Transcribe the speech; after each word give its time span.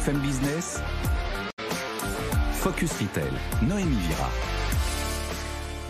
BFM 0.00 0.18
Business, 0.20 0.80
Focus 2.54 2.90
Retail, 2.92 3.30
Noémie 3.60 3.98
Vira. 3.98 4.30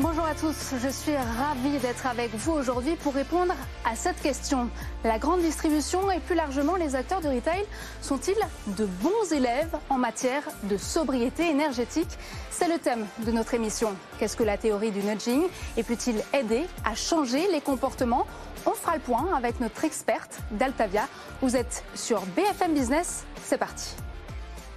Bonjour 0.01 0.25
à 0.25 0.35
tous, 0.35 0.75
je 0.83 0.89
suis 0.89 1.15
ravie 1.15 1.79
d'être 1.79 2.07
avec 2.07 2.35
vous 2.35 2.53
aujourd'hui 2.53 2.97
pour 2.97 3.15
répondre 3.15 3.55
à 3.85 3.95
cette 3.95 4.21
question. 4.21 4.69
La 5.05 5.19
grande 5.19 5.43
distribution 5.43 6.11
et 6.11 6.19
plus 6.21 6.35
largement 6.35 6.75
les 6.75 6.97
acteurs 6.97 7.21
du 7.21 7.29
retail 7.29 7.63
sont-ils 8.01 8.35
de 8.79 8.87
bons 8.87 9.33
élèves 9.33 9.77
en 9.91 9.99
matière 9.99 10.43
de 10.65 10.77
sobriété 10.77 11.49
énergétique? 11.49 12.09
C'est 12.51 12.69
le 12.69 12.79
thème 12.79 13.07
de 13.27 13.31
notre 13.31 13.55
émission. 13.55 13.95
Qu'est-ce 14.19 14.37
que 14.37 14.43
la 14.43 14.57
théorie 14.57 14.91
du 14.91 15.03
nudging? 15.03 15.43
Et 15.77 15.85
peut-il 15.85 16.17
aider 16.33 16.67
à 16.85 16.95
changer 16.95 17.47
les 17.53 17.61
comportements? 17.61 18.27
On 18.67 18.73
fera 18.73 18.95
le 18.95 19.03
point 19.03 19.29
avec 19.37 19.61
notre 19.61 19.85
experte 19.85 20.41
d'Altavia. 20.51 21.07
Vous 21.43 21.57
êtes 21.57 21.85
sur 21.95 22.23
BFM 22.35 22.73
Business, 22.73 23.25
c'est 23.45 23.59
parti. 23.59 23.95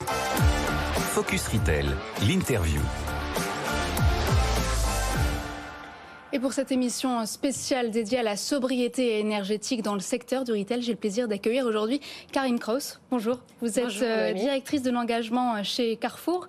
Focus 0.05 1.47
Retail, 1.47 1.85
l'interview. 2.27 2.81
Et 6.31 6.39
pour 6.39 6.53
cette 6.53 6.71
émission 6.71 7.25
spéciale 7.25 7.91
dédiée 7.91 8.19
à 8.19 8.23
la 8.23 8.35
sobriété 8.35 9.19
énergétique 9.19 9.83
dans 9.83 9.93
le 9.93 9.99
secteur 9.99 10.43
du 10.43 10.51
retail, 10.51 10.81
j'ai 10.81 10.93
le 10.93 10.97
plaisir 10.97 11.27
d'accueillir 11.27 11.65
aujourd'hui 11.65 12.01
Karine 12.31 12.57
Kraus. 12.57 12.99
Bonjour, 13.11 13.39
vous 13.61 13.79
êtes 13.79 14.01
euh, 14.01 14.33
directrice 14.33 14.81
de 14.81 14.89
l'engagement 14.89 15.63
chez 15.63 15.95
Carrefour. 15.95 16.47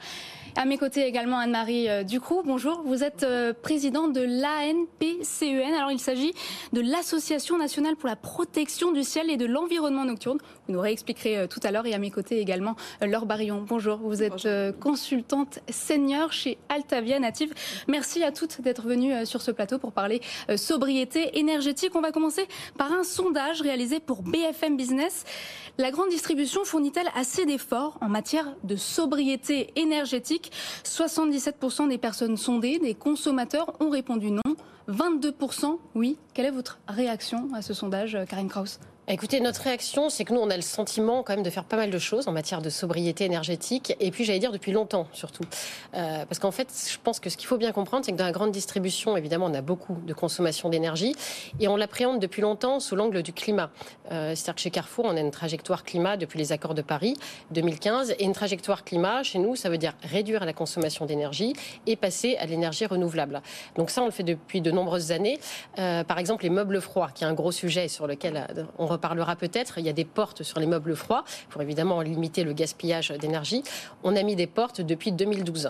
À 0.56 0.66
mes 0.66 0.78
côtés 0.78 1.04
également 1.04 1.38
Anne-Marie 1.38 1.88
euh, 1.88 2.04
Ducroux. 2.04 2.42
Bonjour, 2.44 2.80
vous 2.84 3.02
êtes 3.02 3.24
euh, 3.24 3.52
présidente 3.52 4.12
de 4.12 4.20
l'ANPCEN. 4.20 5.74
Alors 5.74 5.90
il 5.90 5.98
s'agit 5.98 6.32
de 6.72 6.80
l'Association 6.80 7.58
nationale 7.58 7.96
pour 7.96 8.08
la 8.08 8.14
protection 8.14 8.92
du 8.92 9.02
ciel 9.02 9.30
et 9.30 9.36
de 9.36 9.46
l'environnement 9.46 10.04
nocturne. 10.04 10.38
Vous 10.68 10.74
nous 10.74 10.80
réexpliquerez 10.80 11.38
euh, 11.38 11.46
tout 11.48 11.58
à 11.64 11.72
l'heure. 11.72 11.86
Et 11.86 11.94
à 11.94 11.98
mes 11.98 12.12
côtés 12.12 12.38
également 12.38 12.76
Laure 13.02 13.26
Barillon. 13.26 13.64
Bonjour, 13.66 13.96
vous 13.98 14.22
êtes 14.22 14.46
consultante 14.78 15.58
senior 15.68 16.32
chez 16.32 16.56
Altavia 16.68 17.18
Native. 17.18 17.52
Merci 17.88 18.22
à 18.22 18.30
toutes 18.30 18.60
d'être 18.60 18.82
venues 18.82 19.26
sur 19.26 19.42
ce 19.42 19.50
plateau 19.50 19.78
pour 19.78 19.92
parler 19.92 20.20
sobriété 20.56 21.38
énergétique. 21.38 21.96
On 21.96 22.00
va 22.00 22.12
commencer 22.12 22.46
par 22.78 22.92
un 22.92 23.02
sondage 23.02 23.60
réalisé 23.60 23.98
pour 23.98 24.22
BFM 24.22 24.76
Business. 24.76 25.24
La 25.76 25.90
grande 25.90 26.10
distribution 26.10 26.64
fournit-elle 26.64 27.08
assez 27.16 27.44
d'efforts 27.44 27.98
en 28.00 28.08
matière 28.08 28.54
de 28.62 28.76
sobriété 28.76 29.72
énergétique? 29.74 30.43
77% 30.84 31.88
des 31.88 31.98
personnes 31.98 32.36
sondées, 32.36 32.78
des 32.78 32.94
consommateurs, 32.94 33.74
ont 33.80 33.90
répondu 33.90 34.30
non. 34.30 34.42
22% 34.88 35.78
oui. 35.94 36.18
Quelle 36.34 36.46
est 36.46 36.50
votre 36.50 36.78
réaction 36.88 37.48
à 37.54 37.62
ce 37.62 37.72
sondage, 37.72 38.18
Karine 38.28 38.48
Kraus? 38.48 38.78
Écoutez, 39.06 39.38
notre 39.40 39.60
réaction, 39.60 40.08
c'est 40.08 40.24
que 40.24 40.32
nous, 40.32 40.40
on 40.40 40.48
a 40.48 40.56
le 40.56 40.62
sentiment 40.62 41.22
quand 41.22 41.34
même 41.34 41.42
de 41.42 41.50
faire 41.50 41.64
pas 41.64 41.76
mal 41.76 41.90
de 41.90 41.98
choses 41.98 42.26
en 42.26 42.32
matière 42.32 42.62
de 42.62 42.70
sobriété 42.70 43.26
énergétique, 43.26 43.94
et 44.00 44.10
puis 44.10 44.24
j'allais 44.24 44.38
dire 44.38 44.50
depuis 44.50 44.72
longtemps 44.72 45.08
surtout. 45.12 45.44
Euh, 45.92 46.24
parce 46.24 46.38
qu'en 46.38 46.50
fait, 46.50 46.68
je 46.90 46.96
pense 47.04 47.20
que 47.20 47.28
ce 47.28 47.36
qu'il 47.36 47.46
faut 47.46 47.58
bien 47.58 47.72
comprendre, 47.72 48.06
c'est 48.06 48.12
que 48.12 48.16
dans 48.16 48.24
la 48.24 48.32
grande 48.32 48.50
distribution, 48.50 49.14
évidemment, 49.18 49.44
on 49.44 49.52
a 49.52 49.60
beaucoup 49.60 49.98
de 50.06 50.14
consommation 50.14 50.70
d'énergie, 50.70 51.14
et 51.60 51.68
on 51.68 51.76
l'appréhende 51.76 52.18
depuis 52.18 52.40
longtemps 52.40 52.80
sous 52.80 52.96
l'angle 52.96 53.22
du 53.22 53.34
climat. 53.34 53.70
Euh, 54.10 54.34
C'est-à-dire 54.34 54.54
que 54.54 54.60
chez 54.62 54.70
Carrefour, 54.70 55.04
on 55.04 55.18
a 55.18 55.20
une 55.20 55.30
trajectoire 55.30 55.84
climat 55.84 56.16
depuis 56.16 56.38
les 56.38 56.52
accords 56.52 56.74
de 56.74 56.80
Paris 56.80 57.14
2015, 57.50 58.12
et 58.18 58.24
une 58.24 58.32
trajectoire 58.32 58.84
climat, 58.84 59.22
chez 59.22 59.38
nous, 59.38 59.54
ça 59.54 59.68
veut 59.68 59.76
dire 59.76 59.92
réduire 60.02 60.46
la 60.46 60.54
consommation 60.54 61.04
d'énergie 61.04 61.52
et 61.86 61.96
passer 61.96 62.38
à 62.38 62.46
l'énergie 62.46 62.86
renouvelable. 62.86 63.42
Donc 63.76 63.90
ça, 63.90 64.00
on 64.00 64.06
le 64.06 64.12
fait 64.12 64.22
depuis 64.22 64.62
de 64.62 64.70
nombreuses 64.70 65.12
années. 65.12 65.38
Euh, 65.78 66.04
par 66.04 66.18
exemple, 66.18 66.44
les 66.44 66.50
meubles 66.50 66.80
froids, 66.80 67.10
qui 67.14 67.24
est 67.24 67.26
un 67.26 67.34
gros 67.34 67.52
sujet 67.52 67.88
sur 67.88 68.06
lequel 68.06 68.46
on 68.78 68.93
reparlera 68.94 69.36
peut-être. 69.36 69.78
Il 69.78 69.84
y 69.84 69.88
a 69.88 69.92
des 69.92 70.04
portes 70.04 70.42
sur 70.42 70.58
les 70.60 70.66
meubles 70.66 70.96
froids 70.96 71.24
pour 71.50 71.62
évidemment 71.62 72.00
limiter 72.00 72.44
le 72.44 72.52
gaspillage 72.52 73.10
d'énergie. 73.10 73.62
On 74.02 74.16
a 74.16 74.22
mis 74.22 74.36
des 74.36 74.46
portes 74.46 74.80
depuis 74.80 75.12
2012. 75.12 75.68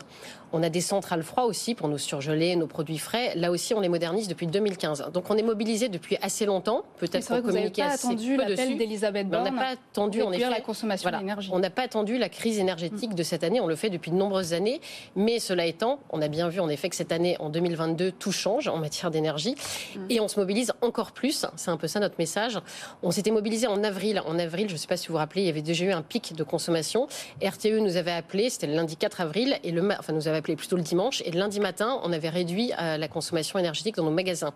On 0.56 0.62
a 0.62 0.69
des 0.69 0.80
centrales 0.80 1.24
froides 1.24 1.46
aussi 1.46 1.74
pour 1.74 1.89
nos 1.89 1.98
surgelés, 1.98 2.55
nos 2.55 2.68
produits 2.68 2.98
frais. 2.98 3.33
Là 3.34 3.51
aussi, 3.51 3.74
on 3.74 3.80
les 3.80 3.89
modernise 3.89 4.29
depuis 4.29 4.46
2015. 4.46 5.11
Donc 5.13 5.29
on 5.29 5.36
est 5.36 5.42
mobilisé 5.42 5.89
depuis 5.89 6.17
assez 6.23 6.46
longtemps. 6.46 6.84
Peut-être 6.98 7.27
pour 7.27 7.42
communiquer 7.42 7.83
pas 7.83 7.89
assez 7.89 8.07
attendu 8.07 8.36
peu 8.36 8.45
dessus. 8.45 8.77
d'Elisabeth 8.77 9.27
On 9.33 9.42
n'a 9.42 9.51
pas 9.51 9.70
attendu 9.70 10.23
en 10.23 10.30
effet 10.30 10.48
la 10.48 10.61
consommation 10.61 11.11
d'énergie. 11.11 11.51
On 11.52 11.58
n'a 11.58 11.70
pas 11.70 11.83
attendu 11.83 12.18
la 12.18 12.29
crise 12.29 12.61
énergétique 12.61 13.17
de 13.17 13.23
cette 13.24 13.42
année. 13.42 13.61
On 13.61 13.67
le 13.67 13.74
fait 13.74 13.90
depuis 13.90 14.13
de 14.13 14.17
nombreuses 14.17 14.52
années. 14.52 14.80
Mais 15.17 15.40
cela 15.40 15.67
étant, 15.67 15.98
on 16.11 16.23
a 16.23 16.29
bien 16.29 16.48
vu 16.48 16.61
en 16.61 16.68
effet 16.68 16.89
que 16.89 16.96
cette 16.96 17.11
année, 17.11 17.36
en 17.40 17.51
2022, 17.51 18.13
tout 18.13 18.30
change 18.30 18.68
en 18.68 18.79
matière 18.79 19.11
d'énergie 19.11 19.57
mm. 19.96 20.07
et 20.11 20.20
on 20.20 20.29
se 20.29 20.39
mobilise 20.39 20.73
encore 20.83 21.11
plus. 21.11 21.46
C'est 21.57 21.70
un 21.73 21.77
peu 21.77 21.89
ça 21.89 21.98
notre 21.98 22.18
message. 22.18 22.61
On 23.02 23.11
s'était 23.14 23.30
mobilisé 23.30 23.67
en 23.67 23.83
avril. 23.85 24.20
En 24.27 24.39
avril, 24.39 24.69
je 24.69 24.75
ne 24.75 24.79
sais 24.79 24.86
pas 24.86 24.97
si 24.97 25.08
vous 25.08 25.14
vous 25.14 25.19
rappelez, 25.19 25.42
il 25.42 25.47
y 25.47 25.51
avait 25.51 25.63
déjà 25.63 25.85
eu 25.85 25.92
un 25.92 26.02
pic 26.02 26.35
de 26.35 26.45
consommation. 26.45 27.07
RTE 27.42 27.79
nous 27.80 27.97
avait 27.97 28.13
appelé, 28.13 28.51
c'était 28.51 28.67
le 28.67 28.75
lundi 28.75 28.97
4 28.97 29.20
avril, 29.20 29.58
et 29.63 29.70
le, 29.70 29.89
enfin 29.98 30.13
nous 30.13 30.29
avait 30.29 30.39
appelé 30.39 30.57
plutôt 30.57 30.77
le 30.77 30.83
dimanche, 30.83 31.23
et 31.25 31.30
le 31.30 31.39
lundi 31.39 31.61
matin, 31.61 32.01
on 32.02 32.13
avait 32.13 32.29
réduit 32.29 32.73
euh, 32.80 32.97
la 32.97 33.08
consommation 33.08 33.58
énergétique 33.58 33.97
dans 33.97 34.05
nos 34.05 34.11
magasins. 34.11 34.52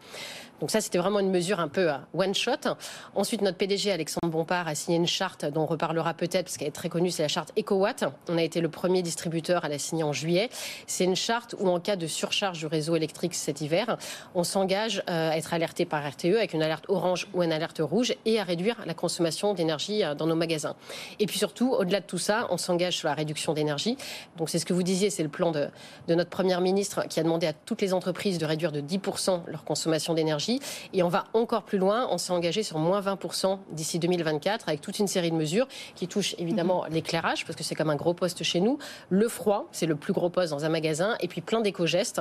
Donc 0.61 0.71
ça, 0.71 0.81
c'était 0.81 0.99
vraiment 0.99 1.21
une 1.21 1.31
mesure 1.31 1.61
un 1.61 1.69
peu 1.69 1.89
one 2.15 2.35
shot. 2.35 2.75
Ensuite, 3.15 3.43
notre 3.43 3.57
PDG 3.57 3.93
Alexandre 3.93 4.33
Bompard 4.33 4.67
a 4.67 4.75
signé 4.75 4.97
une 4.97 5.07
charte 5.07 5.45
dont 5.45 5.63
on 5.63 5.67
reparlera 5.67 6.15
peut-être 6.15 6.47
parce 6.47 6.57
qu'elle 6.57 6.69
est 6.69 6.73
très 6.73 6.89
connue, 6.89 7.11
c'est 7.11 7.23
la 7.23 7.29
charte 7.29 7.53
EcoWatt. 7.57 8.05
On 8.29 8.39
a 8.39 8.43
été 8.43 8.61
le 8.61 8.69
premier 8.69 9.03
distributeur 9.03 9.65
à 9.65 9.69
la 9.69 9.79
signer 9.79 10.03
en 10.03 10.13
juillet. 10.13 10.51
C'est 10.87 11.05
une 11.05 11.17
charte 11.17 11.55
où 11.61 11.69
en 11.69 11.79
cas 11.79 11.97
de 11.97 12.07
surcharge 12.07 12.59
du 12.59 12.67
réseau 12.67 12.97
électrique 12.97 13.35
cet 13.35 13.61
hiver, 13.61 13.99
on 14.35 14.43
s'engage 14.43 15.03
euh, 15.09 15.31
à 15.31 15.37
être 15.37 15.55
alerté 15.55 15.85
par 15.85 16.07
RTE 16.09 16.37
avec 16.37 16.55
une 16.55 16.63
alerte 16.63 16.87
orange 16.89 17.29
ou 17.35 17.43
une 17.43 17.53
alerte 17.53 17.81
rouge 17.81 18.15
et 18.25 18.41
réduire 18.49 18.77
la 18.87 18.95
consommation 18.95 19.55
d'énergie 19.55 20.03
euh, 20.03 20.15
dans 20.15 20.27
nos 20.27 20.35
magasins. 20.35 20.75
Et 21.21 21.27
puis 21.27 21.39
surtout, 21.39 21.73
au-delà 21.73 22.01
de 22.01 22.07
tout 22.07 22.19
ça, 22.19 22.49
on 22.51 22.57
s'engage 22.57 22.97
sur 22.97 23.09
la 23.09 23.15
réduction 23.15 23.53
d'énergie. 23.53 23.97
Donc 24.37 24.51
c'est 24.51 24.59
ce 24.59 24.67
que 24.67 24.73
vous 24.73 24.83
disiez, 24.83 25.11
c'est 25.11 25.23
le 25.23 25.29
plan 25.29 25.53
de, 25.53 25.69
de 26.09 26.15
notre 26.15 26.31
première 26.31 26.61
ministre 26.61 27.07
qui 27.09 27.21
a 27.21 27.23
demandé 27.23 27.47
à 27.47 27.53
toutes 27.53 27.81
les 27.81 27.95
entreprises 27.95 28.39
de 28.39 28.47
réduire 28.47 28.73
de 28.73 28.81
10% 28.81 29.43
leur 29.47 29.65
consommation 29.65 30.15
d'énergie. 30.15 30.61
Et 30.93 31.03
on 31.03 31.09
va 31.09 31.25
encore 31.35 31.63
plus 31.63 31.79
loin. 31.79 32.09
On 32.11 32.19
s'est 32.19 32.33
engagé 32.33 32.63
sur 32.63 32.79
moins 32.79 33.01
20% 33.01 33.59
d'ici 33.73 33.99
2024 33.99 34.69
avec 34.69 34.81
toute 34.81 34.99
une 34.99 35.07
série 35.07 35.31
de 35.31 35.37
mesures 35.37 35.69
qui 35.95 36.09
touchent 36.09 36.35
évidemment 36.39 36.85
mhm. 36.85 36.95
l'éclairage 36.95 37.45
parce 37.45 37.57
que 37.57 37.63
c'est 37.63 37.75
comme 37.75 37.91
un 37.91 37.97
gros 37.97 38.15
poste 38.15 38.43
chez 38.43 38.61
nous. 38.61 38.79
Le 39.11 39.29
froid, 39.29 39.69
c'est 39.73 39.87
le 39.87 39.97
plus 39.97 40.13
gros 40.13 40.31
poste 40.31 40.53
dans 40.53 40.65
un 40.65 40.69
magasin. 40.69 41.17
Et 41.21 41.29
puis 41.29 41.41
plein 41.41 41.61
d'éco-gestes. 41.61 42.21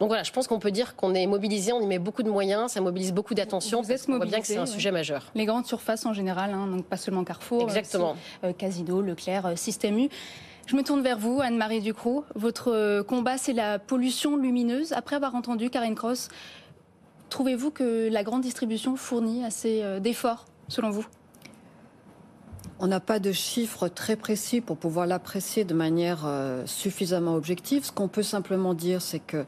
Donc 0.00 0.08
voilà, 0.08 0.22
je 0.22 0.32
pense 0.32 0.46
qu'on 0.46 0.58
peut 0.58 0.70
dire 0.70 0.96
qu'on 0.96 1.14
est 1.14 1.26
mobilisé, 1.26 1.72
on 1.72 1.80
y 1.80 1.86
met 1.86 1.98
beaucoup 1.98 2.22
de 2.22 2.30
moyens, 2.30 2.72
ça 2.72 2.80
mobilise 2.80 3.12
beaucoup 3.12 3.34
d'attention. 3.34 3.82
On 4.08 4.16
voit 4.16 4.26
bien 4.26 4.40
que 4.40 4.46
c'est 4.46 4.56
un 4.56 4.66
sujet 4.66 4.90
majeur. 4.90 5.30
Les 5.34 5.44
grandes 5.44 5.66
surfaces 5.68 6.06
en 6.06 6.12
général, 6.12 6.52
hein, 6.52 6.66
donc 6.66 6.84
pas 6.86 6.96
seulement 6.96 7.24
Carrefour, 7.24 7.62
Exactement. 7.62 8.16
Euh, 8.44 8.52
Casino, 8.52 9.00
Leclerc, 9.00 9.46
euh, 9.46 9.56
Système 9.56 9.98
U. 9.98 10.08
Je 10.66 10.76
me 10.76 10.82
tourne 10.82 11.02
vers 11.02 11.18
vous, 11.18 11.40
Anne-Marie 11.40 11.80
Ducrot. 11.80 12.24
Votre 12.34 12.72
euh, 12.72 13.02
combat, 13.02 13.38
c'est 13.38 13.52
la 13.52 13.78
pollution 13.78 14.36
lumineuse. 14.36 14.92
Après 14.92 15.16
avoir 15.16 15.34
entendu 15.34 15.70
Karine 15.70 15.94
Cross, 15.94 16.28
Trouvez-vous 17.30 17.70
que 17.70 18.08
la 18.08 18.24
grande 18.24 18.42
distribution 18.42 18.96
fournit 18.96 19.44
assez 19.44 19.82
euh, 19.82 20.00
d'efforts, 20.00 20.46
selon 20.68 20.90
vous? 20.90 21.06
On 22.80 22.86
n'a 22.86 23.00
pas 23.00 23.18
de 23.18 23.32
chiffres 23.32 23.88
très 23.88 24.16
précis 24.16 24.60
pour 24.60 24.76
pouvoir 24.76 25.06
l'apprécier 25.06 25.64
de 25.64 25.74
manière 25.74 26.24
euh, 26.24 26.64
suffisamment 26.66 27.34
objective. 27.34 27.84
Ce 27.84 27.92
qu'on 27.92 28.08
peut 28.08 28.22
simplement 28.22 28.72
dire, 28.72 29.02
c'est 29.02 29.18
que 29.18 29.44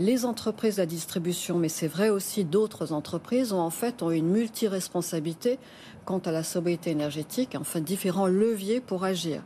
les 0.00 0.24
entreprises 0.24 0.76
de 0.76 0.82
la 0.82 0.86
distribution, 0.86 1.58
mais 1.58 1.68
c'est 1.68 1.88
vrai 1.88 2.08
aussi 2.08 2.44
d'autres 2.44 2.92
entreprises, 2.92 3.52
ont 3.52 3.60
en 3.60 3.70
fait 3.70 4.02
une 4.02 4.28
multi-responsabilité 4.28 5.58
quant 6.04 6.18
à 6.18 6.32
la 6.32 6.42
sobriété 6.42 6.90
énergétique, 6.90 7.56
enfin 7.58 7.80
différents 7.80 8.26
leviers 8.26 8.80
pour 8.80 9.04
agir. 9.04 9.42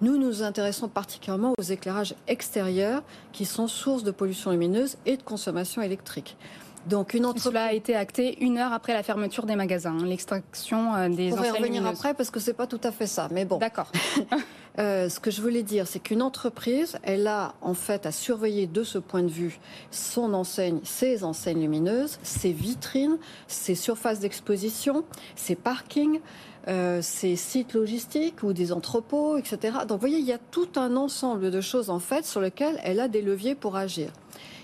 Nous 0.00 0.16
nous 0.16 0.42
intéressons 0.42 0.88
particulièrement 0.88 1.54
aux 1.58 1.62
éclairages 1.62 2.14
extérieurs 2.26 3.02
qui 3.32 3.44
sont 3.44 3.68
source 3.68 4.02
de 4.02 4.10
pollution 4.10 4.50
lumineuse 4.50 4.96
et 5.06 5.16
de 5.16 5.22
consommation 5.22 5.82
électrique. 5.82 6.36
Donc 6.86 7.14
une 7.14 7.26
entreprise... 7.26 7.44
Cela 7.44 7.64
a 7.66 7.72
été 7.72 7.94
acté 7.94 8.42
une 8.42 8.58
heure 8.58 8.72
après 8.72 8.92
la 8.92 9.02
fermeture 9.02 9.46
des 9.46 9.56
magasins, 9.56 9.96
hein, 10.00 10.04
l'extraction 10.04 10.94
euh, 10.94 11.08
des 11.08 11.32
On 11.32 11.36
va 11.36 11.46
y 11.46 11.50
revenir 11.50 11.86
après 11.86 12.14
parce 12.14 12.30
que 12.30 12.40
c'est 12.40 12.54
pas 12.54 12.66
tout 12.66 12.80
à 12.82 12.92
fait 12.92 13.06
ça, 13.06 13.28
mais 13.30 13.44
bon. 13.44 13.58
D'accord. 13.58 13.92
euh, 14.78 15.08
ce 15.08 15.20
que 15.20 15.30
je 15.30 15.42
voulais 15.42 15.62
dire, 15.62 15.86
c'est 15.86 16.00
qu'une 16.00 16.22
entreprise, 16.22 16.98
elle 17.02 17.26
a 17.26 17.54
en 17.60 17.74
fait 17.74 18.06
à 18.06 18.12
surveiller 18.12 18.66
de 18.66 18.82
ce 18.82 18.98
point 18.98 19.22
de 19.22 19.28
vue 19.28 19.58
son 19.90 20.32
enseigne, 20.32 20.80
ses 20.84 21.22
enseignes 21.24 21.60
lumineuses, 21.60 22.18
ses 22.22 22.52
vitrines, 22.52 23.18
ses 23.46 23.74
surfaces 23.74 24.20
d'exposition, 24.20 25.04
ses 25.36 25.56
parkings. 25.56 26.20
Euh, 26.68 27.00
ses 27.00 27.36
sites 27.36 27.72
logistiques 27.72 28.42
ou 28.42 28.52
des 28.52 28.70
entrepôts, 28.70 29.38
etc. 29.38 29.78
Donc, 29.88 29.92
vous 29.92 29.98
voyez, 29.98 30.18
il 30.18 30.26
y 30.26 30.32
a 30.32 30.38
tout 30.50 30.68
un 30.76 30.94
ensemble 30.94 31.50
de 31.50 31.62
choses 31.62 31.88
en 31.88 32.00
fait 32.00 32.26
sur 32.26 32.42
lesquelles 32.42 32.78
elle 32.84 33.00
a 33.00 33.08
des 33.08 33.22
leviers 33.22 33.54
pour 33.54 33.76
agir. 33.76 34.10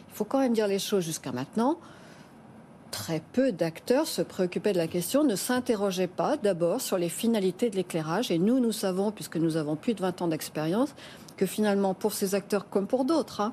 Il 0.08 0.14
faut 0.14 0.26
quand 0.26 0.40
même 0.40 0.52
dire 0.52 0.68
les 0.68 0.78
choses 0.78 1.04
jusqu'à 1.04 1.32
maintenant 1.32 1.78
très 2.96 3.20
peu 3.34 3.52
d'acteurs 3.52 4.06
se 4.06 4.22
préoccupaient 4.22 4.72
de 4.72 4.78
la 4.78 4.86
question, 4.86 5.22
ne 5.22 5.36
s'interrogeaient 5.36 6.06
pas 6.06 6.38
d'abord 6.38 6.80
sur 6.80 6.96
les 6.96 7.10
finalités 7.10 7.68
de 7.68 7.76
l'éclairage. 7.76 8.30
Et 8.30 8.38
nous, 8.38 8.58
nous 8.58 8.72
savons, 8.72 9.12
puisque 9.12 9.36
nous 9.36 9.58
avons 9.58 9.76
plus 9.76 9.92
de 9.92 10.00
20 10.00 10.22
ans 10.22 10.28
d'expérience, 10.28 10.94
que 11.36 11.44
finalement, 11.44 11.92
pour 11.92 12.14
ces 12.14 12.34
acteurs 12.34 12.70
comme 12.70 12.86
pour 12.86 13.04
d'autres, 13.04 13.42
hein, 13.42 13.52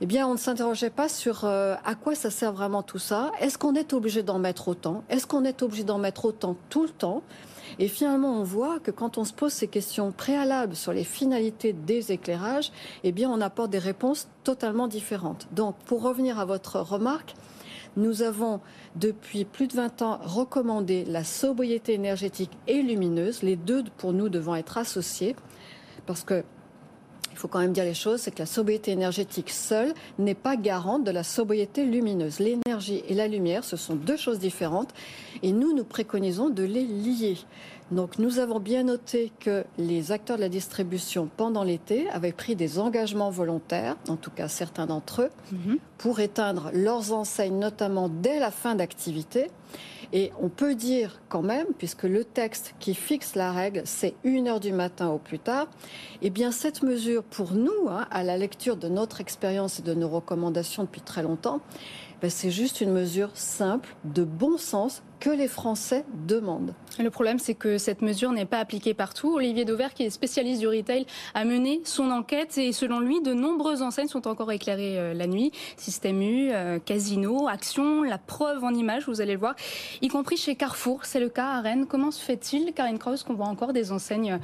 eh 0.00 0.06
bien, 0.06 0.26
on 0.26 0.32
ne 0.32 0.38
s'interrogeait 0.38 0.88
pas 0.88 1.10
sur 1.10 1.44
euh, 1.44 1.74
à 1.84 1.94
quoi 1.94 2.14
ça 2.14 2.30
sert 2.30 2.52
vraiment 2.52 2.82
tout 2.82 2.98
ça. 2.98 3.32
Est-ce 3.38 3.58
qu'on 3.58 3.74
est 3.74 3.92
obligé 3.92 4.22
d'en 4.22 4.38
mettre 4.38 4.68
autant? 4.68 5.04
Est-ce 5.10 5.26
qu'on 5.26 5.44
est 5.44 5.60
obligé 5.62 5.84
d'en 5.84 5.98
mettre 5.98 6.24
autant 6.24 6.56
tout 6.70 6.84
le 6.84 6.88
temps? 6.88 7.22
Et 7.78 7.86
finalement, 7.86 8.40
on 8.40 8.44
voit 8.44 8.80
que 8.80 8.90
quand 8.90 9.18
on 9.18 9.24
se 9.24 9.34
pose 9.34 9.52
ces 9.52 9.68
questions 9.68 10.10
préalables 10.10 10.74
sur 10.74 10.94
les 10.94 11.04
finalités 11.04 11.74
des 11.74 12.12
éclairages, 12.12 12.72
eh 13.02 13.12
bien, 13.12 13.28
on 13.28 13.42
apporte 13.42 13.70
des 13.70 13.78
réponses 13.78 14.26
totalement 14.42 14.88
différentes. 14.88 15.48
Donc, 15.52 15.76
pour 15.84 16.00
revenir 16.00 16.38
à 16.38 16.46
votre 16.46 16.80
remarque, 16.80 17.34
nous 17.96 18.22
avons 18.22 18.60
depuis 18.96 19.44
plus 19.44 19.68
de 19.68 19.74
20 19.74 20.02
ans 20.02 20.18
recommandé 20.22 21.04
la 21.04 21.24
sobriété 21.24 21.94
énergétique 21.94 22.50
et 22.66 22.82
lumineuse, 22.82 23.42
les 23.42 23.56
deux 23.56 23.84
pour 23.98 24.12
nous 24.12 24.28
devant 24.28 24.54
être 24.54 24.78
associés, 24.78 25.36
parce 26.06 26.24
que 26.24 26.44
il 27.34 27.38
faut 27.38 27.48
quand 27.48 27.58
même 27.58 27.72
dire 27.72 27.84
les 27.84 27.94
choses, 27.94 28.20
c'est 28.20 28.30
que 28.30 28.38
la 28.38 28.46
sobriété 28.46 28.92
énergétique 28.92 29.50
seule 29.50 29.92
n'est 30.20 30.36
pas 30.36 30.54
garante 30.54 31.02
de 31.02 31.10
la 31.10 31.24
sobriété 31.24 31.84
lumineuse. 31.84 32.38
L'énergie 32.38 33.02
et 33.08 33.14
la 33.14 33.26
lumière, 33.26 33.64
ce 33.64 33.76
sont 33.76 33.96
deux 33.96 34.16
choses 34.16 34.38
différentes 34.38 34.90
et 35.42 35.50
nous, 35.50 35.74
nous 35.74 35.82
préconisons 35.82 36.48
de 36.48 36.62
les 36.62 36.84
lier. 36.84 37.36
Donc 37.90 38.20
nous 38.20 38.38
avons 38.38 38.60
bien 38.60 38.84
noté 38.84 39.32
que 39.40 39.64
les 39.78 40.12
acteurs 40.12 40.36
de 40.36 40.42
la 40.42 40.48
distribution 40.48 41.28
pendant 41.36 41.64
l'été 41.64 42.08
avaient 42.10 42.32
pris 42.32 42.54
des 42.54 42.78
engagements 42.78 43.30
volontaires, 43.30 43.96
en 44.08 44.14
tout 44.14 44.30
cas 44.30 44.46
certains 44.46 44.86
d'entre 44.86 45.22
eux, 45.22 45.30
mhm. 45.50 45.78
pour 45.98 46.20
éteindre 46.20 46.70
leurs 46.72 47.12
enseignes, 47.12 47.58
notamment 47.58 48.08
dès 48.08 48.38
la 48.38 48.52
fin 48.52 48.76
d'activité. 48.76 49.50
Et 50.16 50.30
on 50.40 50.48
peut 50.48 50.76
dire 50.76 51.20
quand 51.28 51.42
même, 51.42 51.66
puisque 51.76 52.04
le 52.04 52.24
texte 52.24 52.76
qui 52.78 52.94
fixe 52.94 53.34
la 53.34 53.50
règle, 53.50 53.82
c'est 53.84 54.14
une 54.22 54.46
heure 54.46 54.60
du 54.60 54.72
matin 54.72 55.08
au 55.08 55.18
plus 55.18 55.40
tard, 55.40 55.66
eh 56.22 56.30
bien 56.30 56.52
cette 56.52 56.84
mesure, 56.84 57.24
pour 57.24 57.52
nous, 57.52 57.88
hein, 57.88 58.06
à 58.12 58.22
la 58.22 58.38
lecture 58.38 58.76
de 58.76 58.88
notre 58.88 59.20
expérience 59.20 59.80
et 59.80 59.82
de 59.82 59.92
nos 59.92 60.08
recommandations 60.08 60.84
depuis 60.84 61.00
très 61.00 61.24
longtemps, 61.24 61.60
ben, 62.24 62.30
c'est 62.30 62.50
juste 62.50 62.80
une 62.80 62.90
mesure 62.90 63.28
simple, 63.34 63.94
de 64.06 64.24
bon 64.24 64.56
sens, 64.56 65.02
que 65.20 65.28
les 65.28 65.46
Français 65.46 66.06
demandent. 66.26 66.74
Le 66.98 67.10
problème, 67.10 67.38
c'est 67.38 67.54
que 67.54 67.76
cette 67.76 68.00
mesure 68.00 68.32
n'est 68.32 68.46
pas 68.46 68.60
appliquée 68.60 68.94
partout. 68.94 69.34
Olivier 69.34 69.66
Dauvert, 69.66 69.92
qui 69.92 70.04
est 70.04 70.10
spécialiste 70.10 70.60
du 70.60 70.66
retail, 70.66 71.04
a 71.34 71.44
mené 71.44 71.82
son 71.84 72.10
enquête 72.10 72.56
et 72.56 72.72
selon 72.72 73.00
lui, 73.00 73.20
de 73.20 73.34
nombreuses 73.34 73.82
enseignes 73.82 74.08
sont 74.08 74.26
encore 74.26 74.50
éclairées 74.52 74.98
euh, 74.98 75.12
la 75.12 75.26
nuit. 75.26 75.52
Système 75.76 76.22
U, 76.22 76.50
euh, 76.50 76.78
Casino, 76.78 77.46
Action, 77.46 78.02
la 78.02 78.16
preuve 78.16 78.64
en 78.64 78.72
image, 78.72 79.06
vous 79.06 79.20
allez 79.20 79.34
le 79.34 79.38
voir, 79.38 79.54
y 80.00 80.08
compris 80.08 80.38
chez 80.38 80.56
Carrefour. 80.56 81.04
C'est 81.04 81.20
le 81.20 81.28
cas 81.28 81.48
à 81.48 81.60
Rennes. 81.60 81.84
Comment 81.86 82.10
se 82.10 82.22
fait-il, 82.22 82.72
Karine 82.72 82.98
Kraus, 82.98 83.22
qu'on 83.22 83.34
voit 83.34 83.48
encore 83.48 83.74
des 83.74 83.92
enseignes 83.92 84.38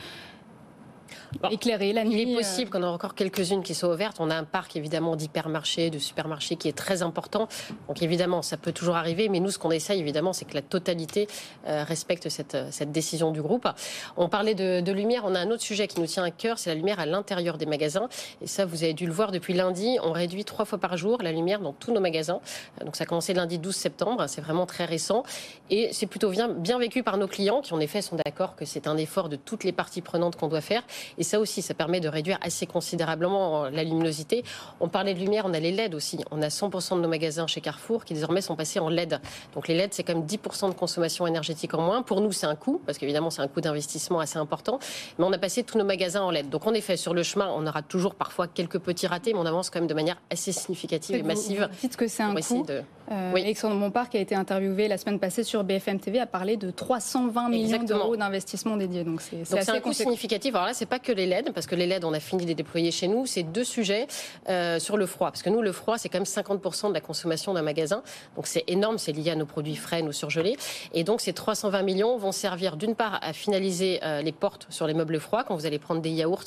éclairé 1.51 1.93
la 1.93 2.05
nuit. 2.05 2.23
Il 2.23 2.33
est 2.33 2.35
possible 2.35 2.69
euh. 2.69 2.79
qu'on 2.79 2.85
ait 2.85 2.89
encore 2.89 3.15
quelques-unes 3.15 3.63
qui 3.63 3.75
soient 3.75 3.93
ouvertes. 3.93 4.17
On 4.21 4.31
a 4.31 4.35
un 4.35 4.45
parc 4.45 4.77
évidemment 4.77 5.17
d'hypermarchés, 5.17 5.91
de 5.91 5.99
supermarchés 5.99 6.57
qui 6.57 6.69
est 6.69 6.77
très 6.77 7.03
important. 7.03 7.49
Donc 7.89 8.03
évidemment, 8.03 8.43
ça 8.43 8.57
peut 8.57 8.73
toujours 8.73 8.97
arriver. 8.97 9.29
Mais 9.29 9.41
nous, 9.41 9.51
ce 9.51 9.59
qu'on 9.59 9.71
essaye 9.71 10.01
évidemment, 10.01 10.33
c'est 10.33 10.45
que 10.45 10.55
la 10.55 10.63
totalité 10.63 11.27
euh, 11.67 11.85
respecte 11.85 12.29
cette, 12.29 12.57
cette 12.71 12.93
décision 12.93 13.31
du 13.31 13.43
groupe. 13.43 13.69
On 14.17 14.29
parlait 14.29 14.55
de, 14.55 14.81
de, 14.81 14.93
lumière. 14.93 15.23
On 15.25 15.35
a 15.35 15.41
un 15.41 15.51
autre 15.51 15.63
sujet 15.63 15.87
qui 15.87 16.01
nous 16.01 16.07
tient 16.07 16.25
à 16.25 16.31
cœur, 16.31 16.59
c'est 16.59 16.71
la 16.71 16.77
lumière 16.77 17.01
à 17.01 17.07
l'intérieur 17.07 17.59
des 17.59 17.67
magasins. 17.67 18.09
Et 18.43 18.47
ça, 18.47 18.65
vous 18.65 18.83
avez 18.83 18.95
dû 18.95 19.07
le 19.07 19.13
voir 19.13 19.33
depuis 19.33 19.55
lundi. 19.55 19.99
On 20.03 20.13
réduit 20.13 20.45
trois 20.45 20.65
fois 20.65 20.79
par 20.79 20.97
jour 20.97 21.23
la 21.23 21.33
lumière 21.33 21.61
dans 21.61 21.73
tous 21.73 21.93
nos 21.93 22.01
magasins. 22.01 22.41
Donc 22.85 22.97
ça 22.97 23.05
a 23.05 23.07
commencé 23.07 23.35
lundi 23.35 23.59
12 23.59 23.75
septembre. 23.75 24.25
C'est 24.29 24.41
vraiment 24.41 24.67
très 24.67 24.85
récent. 24.85 25.23
Et 25.71 25.91
c'est 25.93 26.07
plutôt 26.07 26.31
bien, 26.31 26.49
bien 26.49 26.79
vécu 26.79 27.03
par 27.03 27.17
nos 27.17 27.29
clients 27.29 27.61
qui, 27.61 27.73
en 27.75 27.81
effet, 27.81 28.03
sont 28.03 28.17
d'accord 28.17 28.57
que 28.57 28.65
c'est 28.65 28.87
un 28.87 28.97
effort 28.97 29.29
de 29.29 29.37
toutes 29.37 29.65
les 29.65 29.73
parties 29.73 30.03
prenantes 30.03 30.37
qu'on 30.37 30.49
doit 30.49 30.61
faire. 30.61 30.83
Et 31.21 31.23
ça 31.23 31.39
aussi, 31.39 31.61
ça 31.61 31.75
permet 31.75 32.01
de 32.01 32.09
réduire 32.09 32.39
assez 32.41 32.65
considérablement 32.65 33.69
la 33.69 33.85
luminosité. 33.85 34.43
On 34.81 34.89
parlait 34.89 35.13
de 35.13 35.21
lumière, 35.21 35.45
on 35.47 35.53
a 35.53 35.61
les 35.61 35.71
LED 35.71 35.95
aussi. 35.95 36.19
On 36.31 36.41
a 36.41 36.49
100% 36.49 36.97
de 36.97 37.03
nos 37.03 37.09
magasins 37.09 37.47
chez 37.47 37.61
Carrefour 37.61 38.07
qui 38.07 38.15
désormais 38.15 38.41
sont 38.41 38.57
passés 38.57 38.81
en 38.81 38.89
LED. 38.89 39.21
Donc 39.55 39.69
les 39.69 39.75
LED, 39.75 39.93
c'est 39.93 40.03
quand 40.03 40.15
même 40.15 40.25
10% 40.25 40.71
de 40.71 40.75
consommation 40.75 41.27
énergétique 41.27 41.75
en 41.75 41.83
moins. 41.83 42.01
Pour 42.01 42.23
nous, 42.23 42.33
c'est 42.33 42.47
un 42.47 42.57
coût, 42.57 42.81
parce 42.87 42.97
qu'évidemment, 42.97 43.29
c'est 43.29 43.43
un 43.43 43.49
coût 43.49 43.61
d'investissement 43.61 44.19
assez 44.19 44.39
important. 44.39 44.79
Mais 45.19 45.27
on 45.27 45.33
a 45.33 45.37
passé 45.39 45.63
tous 45.63 45.77
nos 45.77 45.85
magasins 45.85 46.23
en 46.23 46.31
LED. 46.31 46.49
Donc 46.49 46.67
en 46.67 46.73
effet, 46.73 46.97
sur 46.97 47.13
le 47.13 47.23
chemin, 47.23 47.53
on 47.55 47.67
aura 47.67 47.83
toujours 47.83 48.15
parfois 48.15 48.49
quelques 48.49 48.79
petits 48.79 49.07
ratés, 49.07 49.35
mais 49.35 49.41
on 49.41 49.47
avance 49.47 49.69
quand 49.69 49.81
même 49.81 49.89
de 49.89 49.95
manière 49.95 50.17
assez 50.31 50.53
significative 50.53 51.17
et 51.17 51.23
massive. 51.23 51.69
Vous 51.71 51.81
dites 51.83 51.97
que 51.99 52.09
c'est 52.09 52.23
un 52.23 52.35
coût. 52.35 52.65
De... 52.65 52.83
Euh, 53.11 53.33
oui. 53.35 53.43
Alexandre 53.43 53.75
Montparc, 53.75 54.11
qui 54.11 54.19
a 54.19 54.21
été 54.21 54.35
interviewé 54.35 54.87
la 54.87 54.97
semaine 54.97 55.19
passée 55.19 55.43
sur 55.43 55.65
BFM 55.65 55.99
TV, 55.99 56.21
a 56.21 56.27
parlé 56.27 56.57
de 56.57 56.71
320 56.71 57.49
millions 57.49 57.83
d'euros 57.83 58.17
d'investissement 58.17 58.77
dédié. 58.77 59.03
Donc 59.03 59.21
c'est 59.21 59.69
un 59.69 59.81
coût 59.81 59.93
significatif. 59.93 60.55
Alors 60.55 60.69
là, 60.69 60.75
c'est 60.75 60.87
pas 60.87 60.99
que 60.99 61.11
les 61.11 61.27
LED, 61.27 61.53
parce 61.53 61.67
que 61.67 61.75
les 61.75 61.87
LED, 61.87 62.05
on 62.05 62.13
a 62.13 62.21
fini 62.21 62.45
de 62.45 62.49
les 62.49 62.55
déployer 62.55 62.91
chez 62.93 63.09
nous. 63.09 63.27
C'est 63.27 63.43
deux 63.43 63.65
sujets 63.65 64.07
euh, 64.49 64.79
sur 64.79 64.97
le 64.97 65.07
froid, 65.07 65.31
parce 65.31 65.43
que 65.43 65.51
nous, 65.51 65.61
le 65.61 65.73
froid, 65.73 65.99
c'est 65.99 66.09
quand 66.09 66.19
même 66.19 66.25
50% 66.25 66.89
de 66.89 66.95
la 66.95 67.01
consommation 67.01 67.53
d'un 67.53 67.63
magasin. 67.63 68.03
Donc 68.37 68.47
c'est 68.47 68.65
énorme, 68.69 68.99
c'est 68.99 69.13
lié 69.13 69.31
à 69.31 69.37
nos 69.37 69.47
produits 69.47 69.77
frais, 69.77 70.03
nos 70.03 70.13
surgelés. 70.13 70.57
Et 70.95 71.03
donc 71.03 71.21
ces 71.21 71.33
320 71.33 71.83
millions 71.83 72.17
vont 72.17 72.33
servir 72.33 72.77
d'une 72.77 72.95
part 72.95 73.19
à 73.23 73.33
finaliser 73.33 74.01
euh, 74.05 74.23
les 74.23 74.33
portes 74.33 74.67
sur 74.71 74.87
les 74.87 74.95
meubles 74.95 75.19
froids. 75.19 75.43
Quand 75.43 75.57
vous 75.57 75.67
allez 75.67 75.79
prendre 75.81 76.01
des 76.01 76.11
yaourts, 76.11 76.45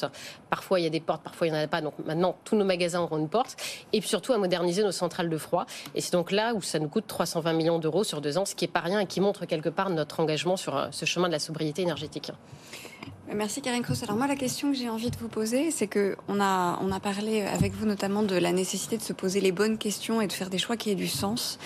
parfois 0.49 0.79
il 0.79 0.83
y 0.83 0.87
a 0.87 0.89
des 0.89 1.01
portes, 1.01 1.23
parfois 1.23 1.47
il 1.47 1.51
n'y 1.51 1.57
en 1.57 1.61
a 1.61 1.67
pas. 1.67 1.81
Donc 1.81 1.93
maintenant, 2.05 2.37
tous 2.45 2.55
nos 2.55 2.65
magasins 2.65 3.01
auront 3.01 3.17
une 3.17 3.29
porte. 3.29 3.57
Et 3.91 3.99
surtout 3.99 4.31
à 4.31 4.37
moderniser 4.37 4.83
nos 4.83 4.91
centrales 4.91 5.29
de 5.29 5.37
froid. 5.37 5.65
Et 5.95 6.01
c'est 6.01 6.13
donc 6.13 6.31
là 6.31 6.52
où 6.53 6.61
ça 6.61 6.79
nous 6.79 6.89
coûte 6.89 7.05
320 7.07 7.53
millions 7.53 7.79
d'euros 7.79 8.03
sur 8.03 8.21
deux 8.21 8.37
ans, 8.37 8.45
ce 8.45 8.55
qui 8.55 8.65
est 8.65 8.69
pas 8.69 8.79
rien 8.79 8.99
et 8.99 9.05
qui 9.05 9.19
montre 9.21 9.45
quelque 9.45 9.69
part 9.69 9.89
notre 9.89 10.19
engagement 10.19 10.57
sur 10.57 10.77
euh, 10.77 10.87
ce 10.91 11.05
chemin 11.05 11.27
de 11.27 11.33
la 11.33 11.39
sobriété 11.39 11.81
énergétique. 11.81 12.31
Merci 13.33 13.61
Karine 13.61 13.81
Kroos. 13.81 14.03
Alors 14.03 14.15
moi, 14.15 14.27
la 14.27 14.35
question 14.35 14.71
que 14.71 14.77
j'ai 14.77 14.89
envie 14.89 15.09
de 15.09 15.17
vous 15.17 15.27
poser, 15.27 15.71
c'est 15.71 15.87
que 15.87 16.15
on 16.27 16.39
a, 16.39 16.77
on 16.81 16.91
a 16.91 16.99
parlé 16.99 17.41
avec 17.41 17.73
vous 17.73 17.85
notamment 17.85 18.21
de 18.21 18.35
la 18.35 18.51
nécessité 18.51 18.97
de 18.97 19.01
se 19.01 19.13
poser 19.13 19.41
les 19.41 19.51
bonnes 19.51 19.77
questions 19.77 20.21
et 20.21 20.27
de 20.27 20.33
faire 20.33 20.49
des 20.49 20.57
choix 20.57 20.77
qui 20.77 20.91
aient 20.91 20.95
du 20.95 21.07
sens. 21.07 21.57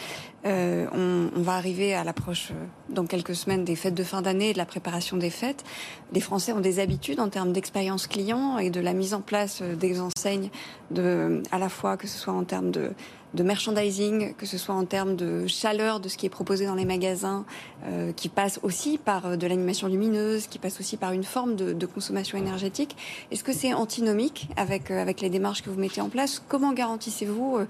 Euh, 0.46 0.86
on, 0.94 1.42
va 1.42 1.56
arriver 1.56 1.94
à 1.94 2.04
l'approche 2.04 2.52
euh, 2.52 2.66
dans 2.90 3.06
quelques 3.06 3.36
semaines 3.36 3.66
des 3.66 3.76
fêtes 3.76 3.96
de 3.96 4.04
fin 4.04 4.22
d'année 4.22 4.52
et 4.52 4.54
de 4.54 4.58
la 4.58 4.66
préparation 4.66 5.18
des 5.18 5.32
fêtes. 5.32 5.66
Les 6.14 6.22
Français 6.22 6.54
ont 6.54 6.62
des 6.62 6.80
habitudes 6.80 7.20
en 7.20 7.28
termes 7.28 7.52
d'expérience 7.52 8.08
client 8.08 8.58
et 8.60 8.70
de 8.70 8.80
la 8.80 8.94
mise 8.94 9.14
en 9.14 9.22
place 9.22 9.62
des 9.62 10.00
enseignes, 10.00 10.50
à 10.96 11.58
la 11.58 11.70
fois 11.70 11.98
que 11.98 12.08
ce 12.08 12.18
soit 12.18 12.34
en 12.34 12.44
termes 12.44 12.72
de 12.72 12.92
de 13.34 13.44
merchandising, 13.44 14.34
que 14.36 14.46
ce 14.46 14.58
soit 14.58 14.76
en 14.76 14.86
termes 14.86 15.16
de 15.16 15.48
chaleur 15.48 16.00
de 16.00 16.10
ce 16.10 16.18
qui 16.18 16.26
est 16.26 16.30
proposé 16.30 16.66
dans 16.66 16.76
les 16.76 16.86
magasins, 16.86 17.46
euh, 17.86 18.12
qui 18.14 18.30
passe 18.30 18.60
aussi 18.64 18.98
par 18.98 19.26
euh, 19.26 19.36
de 19.36 19.48
l'animation 19.48 19.88
lumineuse, 19.88 20.48
qui 20.48 20.60
passe 20.60 20.80
aussi 20.80 20.98
par 20.98 21.12
une 21.12 21.24
forme 21.24 21.56
de, 21.56 21.86
consommation 21.86 22.38
énergétique. 22.38 22.96
Est-ce 23.32 23.44
que 23.44 23.54
c'est 23.54 23.74
antinomique 23.74 24.50
avec, 24.56 24.92
euh, 24.92 25.02
avec 25.02 25.22
les 25.22 25.30
démarches 25.30 25.62
que 25.62 25.70
vous 25.70 25.80
mettez 25.80 26.02
en 26.02 26.10
place? 26.10 26.42
Comment 26.48 26.74
garantissez-vous 26.74 27.58
euh, 27.58 27.68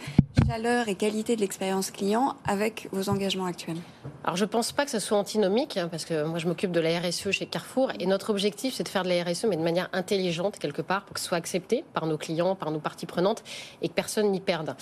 chaleur 0.47 0.87
et 0.87 0.95
qualité 0.95 1.35
de 1.35 1.41
l'expérience 1.41 1.91
client 1.91 2.35
avec 2.45 2.87
vos 2.91 3.09
engagements 3.09 3.45
actuels? 3.45 3.77
Alors 4.23 4.35
je 4.37 4.45
ne 4.45 4.49
pense 4.49 4.71
pas 4.71 4.85
que 4.85 4.91
ce 4.91 4.99
soit 4.99 5.17
antinomique, 5.17 5.77
hein, 5.77 5.87
parce 5.89 6.05
que 6.05 6.23
moi 6.23 6.39
je 6.39 6.47
m'occupe 6.47 6.71
de 6.71 6.79
la 6.79 6.99
RSE 6.99 7.31
chez 7.31 7.45
Carrefour, 7.45 7.91
et 7.99 8.05
notre 8.05 8.29
objectif 8.29 8.73
c'est 8.73 8.83
de 8.83 8.89
faire 8.89 9.03
de 9.03 9.09
la 9.09 9.23
RSE, 9.23 9.45
mais 9.45 9.57
de 9.57 9.61
manière 9.61 9.89
intelligente 9.93 10.57
quelque 10.59 10.81
part, 10.81 11.05
pour 11.05 11.13
que 11.13 11.19
ce 11.19 11.27
soit 11.27 11.37
accepté 11.37 11.83
par 11.93 12.05
nos 12.05 12.17
clients, 12.17 12.55
par 12.55 12.71
nos 12.71 12.79
parties 12.79 13.05
prenantes, 13.05 13.43
et 13.81 13.89
que 13.89 13.93
personne 13.93 14.31
n'y 14.31 14.41
perde. 14.41 14.75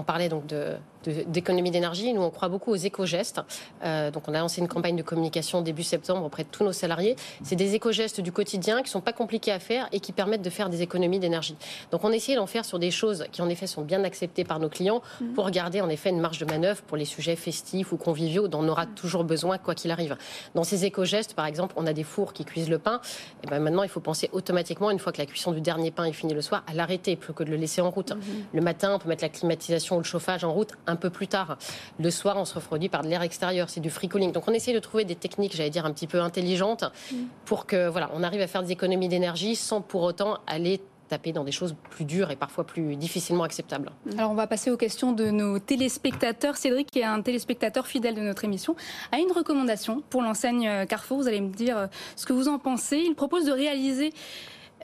On 0.00 0.04
parlait 0.04 0.28
donc 0.28 0.46
de 0.46 0.76
d'économie 1.04 1.70
d'énergie. 1.70 2.12
Nous, 2.12 2.22
on 2.22 2.30
croit 2.30 2.48
beaucoup 2.48 2.70
aux 2.70 2.76
éco-gestes. 2.76 3.40
Euh, 3.84 4.10
donc, 4.10 4.28
on 4.28 4.34
a 4.34 4.40
lancé 4.40 4.60
une 4.60 4.68
campagne 4.68 4.96
de 4.96 5.02
communication 5.02 5.62
début 5.62 5.82
septembre 5.82 6.24
auprès 6.24 6.44
de 6.44 6.48
tous 6.50 6.64
nos 6.64 6.72
salariés. 6.72 7.16
C'est 7.42 7.56
des 7.56 7.74
éco-gestes 7.74 8.20
du 8.20 8.32
quotidien 8.32 8.82
qui 8.82 8.90
sont 8.90 9.00
pas 9.00 9.12
compliqués 9.12 9.52
à 9.52 9.58
faire 9.58 9.88
et 9.92 10.00
qui 10.00 10.12
permettent 10.12 10.42
de 10.42 10.50
faire 10.50 10.68
des 10.68 10.82
économies 10.82 11.18
d'énergie. 11.18 11.56
Donc, 11.90 12.04
on 12.04 12.12
essaie 12.12 12.34
d'en 12.34 12.46
faire 12.46 12.64
sur 12.64 12.78
des 12.78 12.90
choses 12.90 13.24
qui, 13.32 13.42
en 13.42 13.48
effet, 13.48 13.66
sont 13.66 13.82
bien 13.82 14.04
acceptées 14.04 14.44
par 14.44 14.58
nos 14.58 14.68
clients 14.68 15.02
mhm. 15.20 15.32
pour 15.32 15.50
garder, 15.50 15.80
en 15.80 15.88
effet, 15.88 16.10
une 16.10 16.20
marge 16.20 16.38
de 16.38 16.44
manœuvre 16.44 16.82
pour 16.82 16.96
les 16.96 17.04
sujets 17.04 17.36
festifs 17.36 17.92
ou 17.92 17.96
conviviaux 17.96 18.48
dont 18.48 18.60
on 18.60 18.68
aura 18.68 18.86
toujours 18.86 19.24
besoin, 19.24 19.58
quoi 19.58 19.74
qu'il 19.74 19.90
arrive. 19.90 20.16
Dans 20.54 20.64
ces 20.64 20.84
éco-gestes, 20.84 21.34
par 21.34 21.46
exemple, 21.46 21.74
on 21.76 21.86
a 21.86 21.92
des 21.92 22.04
fours 22.04 22.32
qui 22.32 22.44
cuisent 22.44 22.70
le 22.70 22.78
pain. 22.78 23.00
Et 23.42 23.46
ben 23.46 23.60
maintenant, 23.60 23.82
il 23.82 23.88
faut 23.88 24.00
penser 24.00 24.28
automatiquement, 24.32 24.90
une 24.90 24.98
fois 24.98 25.12
que 25.12 25.18
la 25.18 25.26
cuisson 25.26 25.52
du 25.52 25.60
dernier 25.60 25.90
pain 25.90 26.04
est 26.04 26.12
finie 26.12 26.34
le 26.34 26.42
soir, 26.42 26.62
à 26.66 26.74
l'arrêter 26.74 27.16
plutôt 27.16 27.32
que 27.32 27.44
de 27.44 27.50
le 27.50 27.56
laisser 27.56 27.80
en 27.80 27.90
route. 27.90 28.12
Mhm. 28.12 28.20
Le 28.52 28.60
matin, 28.60 28.94
on 28.94 28.98
peut 28.98 29.08
mettre 29.08 29.24
la 29.24 29.28
climatisation 29.28 29.96
ou 29.96 29.98
le 29.98 30.04
chauffage 30.04 30.44
en 30.44 30.52
route 30.52 30.72
un 30.90 30.96
peu 30.96 31.10
plus 31.10 31.28
tard. 31.28 31.56
Le 31.98 32.10
soir, 32.10 32.36
on 32.36 32.44
se 32.44 32.54
refroidit 32.54 32.88
par 32.88 33.02
de 33.02 33.08
l'air 33.08 33.22
extérieur, 33.22 33.70
c'est 33.70 33.80
du 33.80 33.90
free 33.90 34.08
cooling. 34.08 34.32
Donc 34.32 34.48
on 34.48 34.52
essaie 34.52 34.72
de 34.72 34.78
trouver 34.78 35.04
des 35.04 35.16
techniques, 35.16 35.56
j'allais 35.56 35.70
dire, 35.70 35.86
un 35.86 35.92
petit 35.92 36.06
peu 36.06 36.20
intelligentes 36.20 36.84
mm. 37.12 37.16
pour 37.44 37.66
que 37.66 37.88
voilà, 37.88 38.10
on 38.14 38.22
arrive 38.22 38.40
à 38.40 38.46
faire 38.46 38.62
des 38.62 38.72
économies 38.72 39.08
d'énergie 39.08 39.56
sans 39.56 39.80
pour 39.80 40.02
autant 40.02 40.38
aller 40.46 40.80
taper 41.08 41.32
dans 41.32 41.42
des 41.42 41.52
choses 41.52 41.74
plus 41.90 42.04
dures 42.04 42.30
et 42.30 42.36
parfois 42.36 42.64
plus 42.64 42.94
difficilement 42.96 43.44
acceptables. 43.44 43.90
Mm. 44.06 44.18
Alors 44.18 44.30
on 44.30 44.34
va 44.34 44.46
passer 44.46 44.70
aux 44.70 44.76
questions 44.76 45.12
de 45.12 45.30
nos 45.30 45.58
téléspectateurs. 45.58 46.56
Cédric, 46.56 46.90
qui 46.90 47.00
est 47.00 47.04
un 47.04 47.20
téléspectateur 47.20 47.86
fidèle 47.86 48.14
de 48.14 48.20
notre 48.20 48.44
émission, 48.44 48.76
a 49.12 49.18
une 49.18 49.32
recommandation 49.32 50.02
pour 50.08 50.22
l'enseigne 50.22 50.86
Carrefour. 50.86 51.18
Vous 51.18 51.28
allez 51.28 51.40
me 51.40 51.52
dire 51.52 51.76
euh, 51.76 51.86
ce 52.16 52.26
que 52.26 52.32
vous 52.32 52.48
en 52.48 52.58
pensez. 52.58 52.98
Il 52.98 53.14
propose 53.14 53.44
de 53.44 53.52
réaliser 53.52 54.12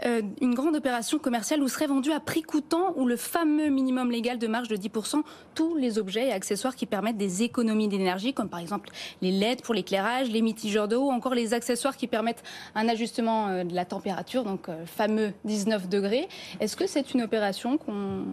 euh, 0.05 0.21
une 0.43 0.55
grande 0.55 0.77
opération 0.77 1.19
commerciale 1.19 1.63
où 1.63 1.69
seraient 1.69 1.87
vendus 1.87 2.13
à 2.13 2.21
prix 2.21 2.43
coûtant 2.43 2.93
ou 2.97 3.07
le 3.07 3.17
fameux 3.17 3.69
minimum 3.69 4.11
légal 4.11 4.39
de 4.39 4.47
marge 4.47 4.69
de 4.69 4.77
10% 4.77 5.23
tous 5.55 5.75
les 5.77 5.99
objets 5.99 6.29
et 6.29 6.33
accessoires 6.33 6.77
qui 6.77 6.85
permettent 6.85 7.17
des 7.17 7.43
économies 7.43 7.89
d'énergie, 7.89 8.35
comme 8.35 8.49
par 8.49 8.61
exemple 8.61 8.91
les 9.23 9.31
LED 9.31 9.63
pour 9.63 9.75
l'éclairage, 9.75 10.31
les 10.31 10.43
mitigeurs 10.43 10.89
d'eau, 10.89 11.11
encore 11.11 11.35
les 11.35 11.55
accessoires 11.55 11.97
qui 11.97 12.07
permettent 12.07 12.43
un 12.75 12.89
ajustement 12.89 13.49
euh, 13.49 13.65
de 13.65 13.75
la 13.75 13.85
température, 13.85 14.45
donc 14.45 14.69
euh, 14.69 14.85
fameux 14.85 15.33
19 15.45 15.89
degrés. 15.89 16.29
Est-ce 16.61 16.77
que 16.77 16.87
c'est 16.87 17.15
une 17.15 17.23
opération 17.23 17.79
qu'on 17.79 18.25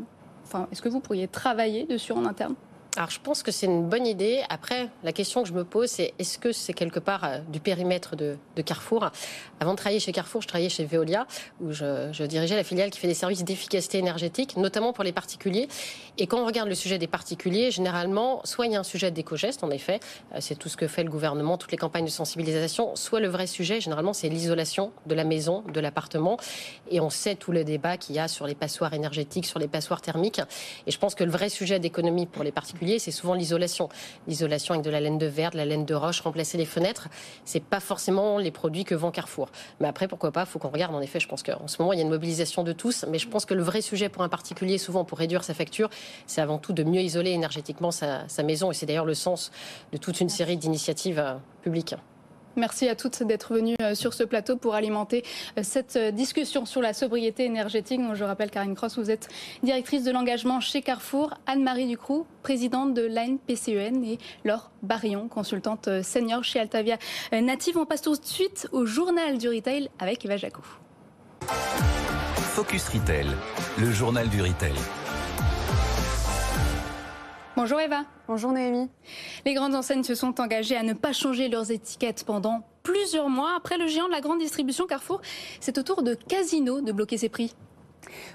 enfin, 0.44 0.68
est-ce 0.72 0.82
que 0.82 0.90
vous 0.90 1.00
pourriez 1.00 1.28
travailler 1.28 1.86
dessus 1.86 2.12
en 2.12 2.26
interne? 2.26 2.56
Alors 2.96 3.10
je 3.10 3.20
pense 3.20 3.42
que 3.42 3.52
c'est 3.52 3.66
une 3.66 3.90
bonne 3.90 4.06
idée. 4.06 4.44
Après, 4.50 4.88
la 5.04 5.12
question 5.12 5.42
que 5.42 5.50
je 5.50 5.54
me 5.54 5.64
pose, 5.64 5.90
c'est 5.90 6.14
est-ce 6.20 6.38
que 6.38 6.52
c'est 6.52 6.74
quelque 6.74 7.00
part 7.00 7.24
euh, 7.24 7.40
du 7.50 7.60
périmètre 7.60 8.16
de, 8.16 8.38
Carrefour? 8.64 9.10
Avant 9.60 9.72
de 9.72 9.78
travailler 9.78 10.00
chez 10.00 10.12
Carrefour, 10.12 10.44
je 10.44 10.48
travaillais 10.48 10.70
chez 10.70 10.86
Veolia, 10.86 11.26
où 11.60 11.72
je, 11.72 12.24
dirigeais 12.26 12.56
la 12.56 12.64
filiale 12.64 12.92
qui 12.92 13.00
fait 13.00 13.08
des 13.08 13.16
services 13.16 13.44
d'efficacité 13.44 13.98
énergétique, 13.98 14.58
notamment 14.58 14.94
pour 14.94 15.04
les 15.04 15.12
particuliers. 15.12 15.68
Et 16.20 16.28
quand 16.28 16.40
on 16.40 16.46
regarde 16.46 16.70
le 16.70 16.76
sujet 16.76 17.00
des 17.00 17.08
particuliers, 17.08 17.72
généralement, 17.72 18.42
soit 18.44 18.68
il 18.68 18.74
y 18.74 18.76
a 18.76 18.80
un 18.80 18.84
sujet 18.84 19.10
d'éco-geste, 19.10 19.64
en 19.64 19.72
effet, 19.72 20.00
euh, 20.34 20.38
c'est 20.40 20.56
tout 20.56 20.70
ce 20.70 20.78
que 20.78 20.88
fait 20.88 21.04
le 21.04 21.10
gouvernement, 21.10 21.58
toutes 21.58 21.72
les 21.72 21.78
campagnes 21.80 22.06
de 22.06 22.12
sensibilisation, 22.12 22.96
soit 22.96 23.20
le 23.20 23.28
vrai 23.28 23.48
sujet, 23.48 23.82
généralement, 23.82 24.14
c'est 24.14 24.30
l'isolation 24.30 24.92
de 25.08 25.16
la 25.16 25.24
maison, 25.24 25.64
de 25.74 25.80
l'appartement. 25.80 26.38
Et 26.92 27.00
on 27.00 27.10
sait 27.10 27.34
tout 27.34 27.52
le 27.52 27.64
débat 27.64 27.98
qu'il 27.98 28.16
y 28.16 28.20
a 28.20 28.28
sur 28.28 28.46
les 28.46 28.56
passoires 28.56 28.94
énergétiques, 28.94 29.48
sur 29.48 29.58
les 29.58 29.68
passoires 29.68 30.02
thermiques. 30.02 30.42
Et 30.86 30.92
je 30.92 31.00
pense 31.00 31.16
que 31.16 31.24
le 31.24 31.32
vrai 31.32 31.50
sujet 31.50 31.80
d'économie 31.80 32.28
pour 32.28 32.44
les 32.44 32.52
particuliers, 32.52 32.83
c'est 33.00 33.12
souvent 33.12 33.34
l'isolation. 33.34 33.90
L'isolation 34.28 34.74
avec 34.74 34.86
de 34.86 34.90
la 34.90 35.00
laine 35.00 35.18
de 35.18 35.26
verre, 35.26 35.52
de 35.52 35.58
la 35.58 35.66
laine 35.66 35.86
de 35.86 35.96
roche, 35.96 36.22
remplacer 36.22 36.58
les 36.58 36.66
fenêtres, 36.66 37.10
c'est 37.46 37.64
pas 37.64 37.80
forcément 37.80 38.38
les 38.38 38.52
produits 38.52 38.86
que 38.86 38.96
vend 38.96 39.12
Carrefour. 39.12 39.50
Mais 39.80 39.88
après, 39.88 40.08
pourquoi 40.08 40.32
pas, 40.32 40.46
faut 40.46 40.60
qu'on 40.60 40.70
regarde. 40.70 40.94
En 40.96 41.02
effet, 41.02 41.20
je 41.20 41.28
pense 41.28 41.44
qu'en 41.44 41.68
ce 41.68 41.82
moment, 41.82 41.94
il 41.94 41.98
y 41.98 42.02
a 42.02 42.06
une 42.06 42.10
mobilisation 42.10 42.64
de 42.64 42.74
tous, 42.74 43.06
mais 43.10 43.20
je 43.20 43.28
pense 43.28 43.46
que 43.46 43.54
le 43.54 43.64
vrai 43.64 43.82
sujet 43.82 44.10
pour 44.10 44.24
un 44.24 44.30
particulier, 44.30 44.78
souvent 44.78 45.06
pour 45.06 45.18
réduire 45.18 45.44
sa 45.44 45.54
facture, 45.54 45.90
c'est 46.28 46.42
avant 46.42 46.58
tout 46.58 46.74
de 46.74 46.84
mieux 46.84 47.02
isoler 47.02 47.32
énergétiquement 47.32 47.92
sa, 47.92 48.28
sa 48.28 48.44
maison. 48.44 48.72
Et 48.72 48.74
c'est 48.74 48.86
d'ailleurs 48.86 49.06
le 49.06 49.14
sens 49.14 49.52
de 49.92 49.98
toute 49.98 50.20
une 50.22 50.30
série 50.30 50.58
d'initiatives 50.58 51.20
euh, 51.20 51.36
publiques. 51.62 51.96
Merci 52.56 52.88
à 52.88 52.96
toutes 52.96 53.24
d'être 53.24 53.54
venues 53.54 53.76
euh, 53.82 53.96
sur 53.96 54.14
ce 54.14 54.24
plateau 54.24 54.58
pour 54.58 54.76
alimenter 54.76 55.24
euh, 55.58 55.62
cette 55.64 55.96
euh, 55.96 56.12
discussion 56.12 56.66
sur 56.66 56.82
la 56.82 56.94
sobriété 56.94 57.46
énergétique. 57.46 58.00
Je 58.14 58.24
rappelle, 58.24 58.52
Karine 58.52 58.76
Cross, 58.76 58.98
vous 58.98 59.10
êtes 59.10 59.30
directrice 59.64 60.04
de 60.04 60.12
l'engagement 60.12 60.60
chez 60.60 60.82
Carrefour, 60.82 61.34
Anne-Marie 61.48 61.88
Ducroux, 61.88 62.26
présidente 62.44 62.94
de 62.94 63.02
l'ANPCEN 63.02 64.04
et 64.04 64.20
Laure 64.44 64.72
Barillon, 64.84 65.28
consultante 65.28 65.90
senior 66.04 66.44
chez 66.44 66.60
Altavia 66.60 66.98
Native. 67.32 67.78
On 67.78 67.86
passe 67.86 68.02
tout 68.02 68.16
de 68.16 68.26
suite 68.26 68.68
au 68.72 68.86
journal 68.86 69.38
du 69.38 69.50
retail 69.50 69.90
avec 70.00 70.24
Eva 70.26 70.38
Jacou. 70.38 70.66
Focus 72.54 72.88
Retail, 72.90 73.28
le 73.80 73.92
journal 73.92 74.30
du 74.30 74.42
retail. 74.42 74.74
Bonjour 77.56 77.80
Eva. 77.80 78.04
Bonjour 78.28 78.52
Noémie. 78.52 78.90
Les 79.46 79.54
grandes 79.54 79.76
enseignes 79.76 80.04
se 80.04 80.16
sont 80.16 80.42
engagées 80.42 80.76
à 80.76 80.82
ne 80.82 80.94
pas 80.94 81.14
changer 81.14 81.50
leurs 81.50 81.70
étiquettes 81.70 82.24
pendant 82.26 82.64
plusieurs 82.82 83.30
mois. 83.30 83.52
Après 83.56 83.78
le 83.78 83.86
géant 83.86 84.08
de 84.08 84.12
la 84.12 84.22
grande 84.22 84.40
distribution 84.40 84.88
Carrefour, 84.88 85.22
c'est 85.60 85.78
au 85.78 85.84
tour 85.84 86.02
de 86.02 86.16
Casino 86.16 86.82
de 86.82 86.92
bloquer 86.92 87.20
ses 87.20 87.30
prix. 87.30 87.54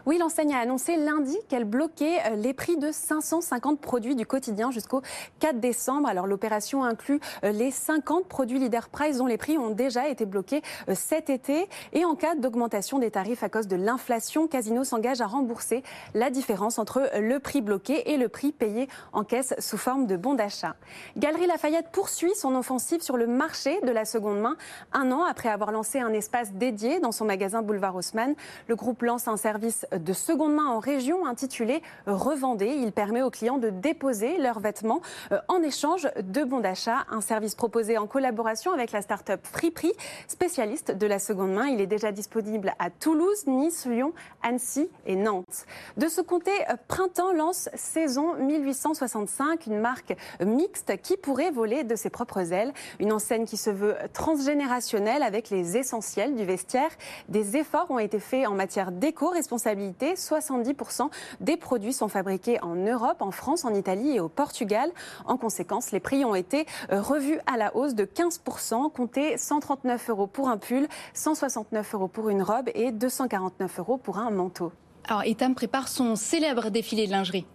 Oui, 0.06 0.18
l'enseigne 0.18 0.54
a 0.54 0.58
annoncé 0.58 0.96
lundi 0.96 1.36
qu'elle 1.48 1.64
bloquait 1.64 2.18
euh, 2.26 2.36
les 2.36 2.54
prix 2.54 2.76
de 2.76 2.90
550 2.92 3.80
produits 3.80 4.16
du 4.16 4.26
quotidien 4.26 4.70
jusqu'au 4.70 5.02
4 5.40 5.60
décembre. 5.60 6.08
Alors 6.08 6.26
l'opération 6.26 6.84
inclut 6.84 7.20
euh, 7.44 7.50
les 7.50 7.70
50 7.70 8.26
produits 8.26 8.58
Leader 8.58 8.88
Price 8.88 9.18
dont 9.18 9.26
les 9.26 9.38
prix 9.38 9.58
ont 9.58 9.70
déjà 9.70 10.08
été 10.08 10.26
bloqués 10.26 10.62
euh, 10.88 10.94
cet 10.94 11.30
été. 11.30 11.68
Et 11.92 12.04
en 12.04 12.14
cas 12.14 12.34
d'augmentation 12.34 12.98
des 12.98 13.10
tarifs 13.10 13.42
à 13.42 13.48
cause 13.48 13.66
de 13.66 13.76
l'inflation, 13.76 14.48
Casino 14.48 14.84
s'engage 14.84 15.20
à 15.20 15.26
rembourser 15.26 15.82
la 16.14 16.30
différence 16.30 16.78
entre 16.78 17.10
le 17.18 17.38
prix 17.38 17.60
bloqué 17.60 18.12
et 18.12 18.16
le 18.16 18.28
prix 18.28 18.52
payé 18.52 18.88
en 19.12 19.24
caisse 19.24 19.54
sous 19.58 19.78
forme 19.78 20.06
de 20.06 20.16
bon 20.16 20.34
d'achat. 20.34 20.76
Galerie 21.16 21.46
Lafayette 21.46 21.90
poursuit 21.92 22.34
son 22.34 22.54
offensive 22.54 23.02
sur 23.02 23.16
le 23.16 23.26
marché 23.26 23.80
de 23.82 23.90
la 23.90 24.04
seconde 24.04 24.40
main. 24.40 24.56
Un 24.92 25.12
an 25.12 25.24
après 25.24 25.48
avoir 25.48 25.72
lancé 25.72 26.00
un 26.00 26.12
espace 26.12 26.52
dédié 26.52 27.00
dans 27.00 27.12
son 27.12 27.24
magasin 27.24 27.62
Boulevard 27.62 27.96
Haussmann, 27.96 28.34
le 28.66 28.76
groupe 28.76 29.02
lance 29.02 29.28
un 29.28 29.36
service 29.36 29.67
de 29.92 30.12
seconde 30.12 30.54
main 30.54 30.66
en 30.66 30.78
région 30.78 31.26
intitulé 31.26 31.82
Revendez. 32.06 32.66
Il 32.66 32.92
permet 32.92 33.22
aux 33.22 33.30
clients 33.30 33.58
de 33.58 33.70
déposer 33.70 34.38
leurs 34.38 34.60
vêtements 34.60 35.00
euh, 35.32 35.38
en 35.48 35.62
échange 35.62 36.08
de 36.20 36.44
bons 36.44 36.60
d'achat. 36.60 37.06
Un 37.10 37.20
service 37.20 37.54
proposé 37.54 37.98
en 37.98 38.06
collaboration 38.06 38.72
avec 38.72 38.92
la 38.92 39.02
start-up 39.02 39.40
Friprix, 39.42 39.92
spécialiste 40.26 40.92
de 40.92 41.06
la 41.06 41.18
seconde 41.18 41.52
main. 41.52 41.66
Il 41.66 41.80
est 41.80 41.86
déjà 41.86 42.12
disponible 42.12 42.72
à 42.78 42.90
Toulouse, 42.90 43.46
Nice, 43.46 43.86
Lyon, 43.86 44.12
Annecy 44.42 44.88
et 45.06 45.16
Nantes. 45.16 45.66
De 45.96 46.08
ce 46.08 46.20
côté, 46.20 46.50
euh, 46.70 46.74
Printemps 46.88 47.32
lance 47.32 47.68
Saison 47.74 48.34
1865, 48.34 49.66
une 49.66 49.80
marque 49.80 50.16
mixte 50.44 51.00
qui 51.02 51.16
pourrait 51.16 51.50
voler 51.50 51.84
de 51.84 51.94
ses 51.94 52.10
propres 52.10 52.52
ailes. 52.52 52.72
Une 53.00 53.12
enseigne 53.12 53.44
qui 53.44 53.56
se 53.56 53.70
veut 53.70 53.96
transgénérationnelle 54.12 55.22
avec 55.22 55.50
les 55.50 55.76
essentiels 55.76 56.34
du 56.34 56.44
vestiaire. 56.44 56.90
Des 57.28 57.56
efforts 57.56 57.90
ont 57.90 57.98
été 57.98 58.18
faits 58.18 58.46
en 58.46 58.54
matière 58.54 58.92
d'éco, 58.92 59.30
responsabilité. 59.48 60.12
70% 60.14 61.08
des 61.40 61.56
produits 61.56 61.94
sont 61.94 62.08
fabriqués 62.08 62.62
en 62.62 62.74
Europe, 62.74 63.22
en 63.22 63.30
France, 63.30 63.64
en 63.64 63.72
Italie 63.72 64.16
et 64.16 64.20
au 64.20 64.28
Portugal. 64.28 64.90
En 65.24 65.38
conséquence, 65.38 65.90
les 65.90 66.00
prix 66.00 66.24
ont 66.26 66.34
été 66.34 66.66
euh, 66.92 67.00
revus 67.00 67.40
à 67.46 67.56
la 67.56 67.74
hausse 67.74 67.94
de 67.94 68.04
15%, 68.04 68.92
comptez 68.92 69.38
139 69.38 70.10
euros 70.10 70.26
pour 70.26 70.50
un 70.50 70.58
pull, 70.58 70.86
169 71.14 71.94
euros 71.94 72.08
pour 72.08 72.28
une 72.28 72.42
robe 72.42 72.68
et 72.74 72.92
249 72.92 73.78
euros 73.78 73.96
pour 73.96 74.18
un 74.18 74.30
manteau. 74.30 74.70
Alors, 75.08 75.22
Etam 75.24 75.54
prépare 75.54 75.88
son 75.88 76.14
célèbre 76.14 76.68
défilé 76.68 77.06
de 77.06 77.12
lingerie. 77.12 77.46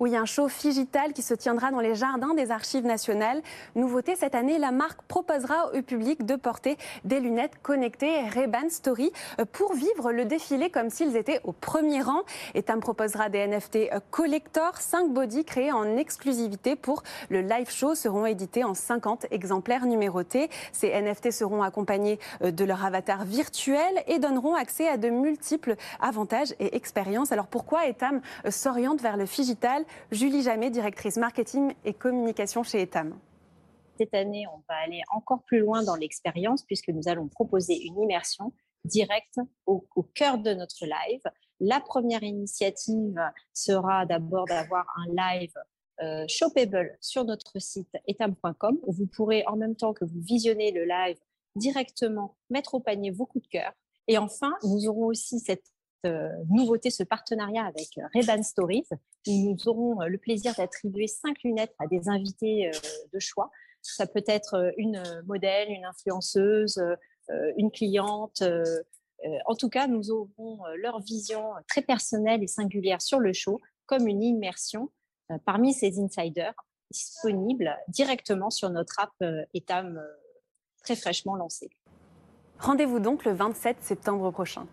Oui, 0.00 0.16
un 0.16 0.24
show 0.24 0.48
digital 0.60 1.12
qui 1.12 1.22
se 1.22 1.34
tiendra 1.34 1.70
dans 1.70 1.80
les 1.80 1.94
jardins 1.94 2.34
des 2.34 2.50
archives 2.50 2.84
nationales. 2.84 3.42
Nouveauté 3.74 4.14
cette 4.16 4.34
année, 4.34 4.58
la 4.58 4.70
marque 4.70 5.02
proposera 5.02 5.72
au 5.74 5.82
public 5.82 6.24
de 6.24 6.36
porter 6.36 6.76
des 7.04 7.20
lunettes 7.20 7.60
connectées 7.62 8.28
Ray-Ban 8.28 8.70
Story 8.70 9.12
euh, 9.38 9.44
pour 9.50 9.74
vivre 9.74 10.12
le 10.12 10.24
défilé 10.24 10.70
comme 10.70 10.90
s'ils 10.90 11.16
étaient 11.16 11.40
au 11.44 11.52
premier 11.52 12.02
rang. 12.02 12.22
Etam 12.54 12.80
proposera 12.80 13.28
des 13.28 13.46
NFT 13.46 13.76
euh, 13.76 14.00
collector, 14.10 14.76
5 14.76 15.10
body 15.10 15.44
créés 15.44 15.72
en 15.72 15.96
exclusivité 15.96 16.76
pour 16.76 17.02
le 17.28 17.40
live 17.40 17.70
show 17.70 17.94
seront 17.94 18.26
édités 18.26 18.64
en 18.64 18.74
50 18.74 19.26
exemplaires 19.30 19.86
numérotés. 19.86 20.48
Ces 20.72 20.90
NFT 20.90 21.30
seront 21.30 21.62
accompagnés 21.62 22.18
euh, 22.42 22.50
de 22.50 22.64
leur 22.64 22.84
avatar 22.84 23.24
virtuel 23.24 24.02
et 24.06 24.18
donneront 24.18 24.54
accès 24.54 24.88
à 24.88 24.96
de 24.96 25.08
multiples 25.08 25.76
avantages 26.00 26.54
et 26.60 26.76
expériences. 26.76 27.32
Alors 27.32 27.46
pourquoi 27.46 27.86
Etam 27.86 28.20
s'oriente 28.48 29.00
vers 29.00 29.16
le 29.16 29.26
Julie 30.10 30.42
Jamet, 30.42 30.70
directrice 30.70 31.16
marketing 31.16 31.74
et 31.84 31.92
communication 31.92 32.62
chez 32.62 32.82
Etam. 32.82 33.18
Cette 33.98 34.14
année, 34.14 34.46
on 34.48 34.62
va 34.68 34.76
aller 34.84 35.02
encore 35.12 35.42
plus 35.44 35.60
loin 35.60 35.82
dans 35.82 35.94
l'expérience 35.94 36.64
puisque 36.64 36.88
nous 36.88 37.08
allons 37.08 37.28
proposer 37.28 37.80
une 37.84 38.00
immersion 38.00 38.52
directe 38.84 39.38
au, 39.66 39.86
cœur 40.14 40.38
de 40.38 40.54
notre 40.54 40.84
live. 40.84 41.22
La 41.60 41.80
première 41.80 42.22
initiative 42.22 43.20
sera 43.52 44.06
d'abord 44.06 44.46
d'avoir 44.46 44.86
un 44.96 45.14
live 45.14 45.54
euh, 46.02 46.24
shoppable 46.26 46.96
sur 47.00 47.24
notre 47.24 47.60
site 47.60 47.92
etam.com 48.08 48.78
où 48.82 48.92
vous 48.92 49.06
pourrez 49.06 49.44
en 49.46 49.56
même 49.56 49.76
temps 49.76 49.92
que 49.92 50.04
vous 50.04 50.20
visionnez 50.20 50.72
le 50.72 50.84
live 50.84 51.18
directement 51.54 52.36
mettre 52.50 52.74
au 52.74 52.80
panier 52.80 53.10
vos 53.10 53.26
coups 53.26 53.44
de 53.44 53.50
cœur. 53.50 53.72
Et 54.08 54.18
enfin, 54.18 54.52
nous 54.64 54.88
aurons 54.88 55.06
aussi 55.06 55.38
cette 55.38 55.70
nouveauté, 56.48 56.90
ce 56.90 57.02
partenariat 57.02 57.64
avec 57.64 57.98
euh, 57.98 58.02
Reban 58.14 58.42
Stories, 58.42 58.86
où 59.26 59.32
nous 59.32 59.68
aurons 59.68 60.02
euh, 60.02 60.06
le 60.06 60.18
plaisir 60.18 60.54
d'attribuer 60.56 61.06
cinq 61.06 61.42
lunettes 61.44 61.74
à 61.78 61.86
des 61.86 62.08
invités 62.08 62.70
de 63.12 63.18
choix. 63.18 63.50
Ça 63.82 64.06
peut 64.06 64.24
être 64.26 64.72
une 64.76 65.02
modèle, 65.26 65.68
une 65.70 65.84
influenceuse, 65.84 66.80
une 67.56 67.72
cliente. 67.72 68.44
En 69.46 69.56
tout 69.56 69.68
cas, 69.68 69.88
nous 69.88 70.12
aurons 70.12 70.60
leur 70.76 71.00
vision 71.00 71.50
très 71.66 71.82
personnelle 71.82 72.44
et 72.44 72.46
singulière 72.46 73.02
sur 73.02 73.18
le 73.18 73.32
show, 73.32 73.60
comme 73.86 74.06
une 74.06 74.22
immersion 74.22 74.92
parmi 75.44 75.74
ces 75.74 75.98
insiders 75.98 76.54
disponibles 76.92 77.76
directement 77.88 78.50
sur 78.50 78.70
notre 78.70 79.00
app 79.00 79.12
Etam 79.52 80.00
très 80.84 80.94
fraîchement 80.94 81.34
lancée. 81.34 81.70
Rendez-vous 82.60 83.00
donc 83.00 83.24
le 83.24 83.32
27 83.32 83.82
septembre 83.82 84.30
prochain. 84.30 84.68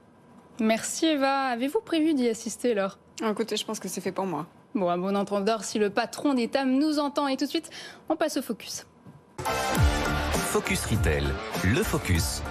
Merci 0.59 1.05
Eva. 1.05 1.45
Avez-vous 1.45 1.79
prévu 1.79 2.13
d'y 2.13 2.27
assister 2.27 2.71
alors? 2.71 2.97
Écoutez, 3.27 3.57
je 3.57 3.65
pense 3.65 3.79
que 3.79 3.87
c'est 3.87 4.01
fait 4.01 4.11
pour 4.11 4.25
moi. 4.25 4.47
Bon, 4.75 4.89
à 4.89 4.97
bon 4.97 5.15
entendeur, 5.15 5.63
si 5.63 5.79
le 5.79 5.89
patron 5.89 6.33
d'Etam 6.33 6.77
nous 6.77 6.99
entend. 6.99 7.27
Et 7.27 7.37
tout 7.37 7.45
de 7.45 7.49
suite, 7.49 7.69
on 8.07 8.15
passe 8.15 8.37
au 8.37 8.41
focus. 8.41 8.85
Focus 10.33 10.85
Retail, 10.85 11.23
le 11.63 11.83
focus. 11.83 12.41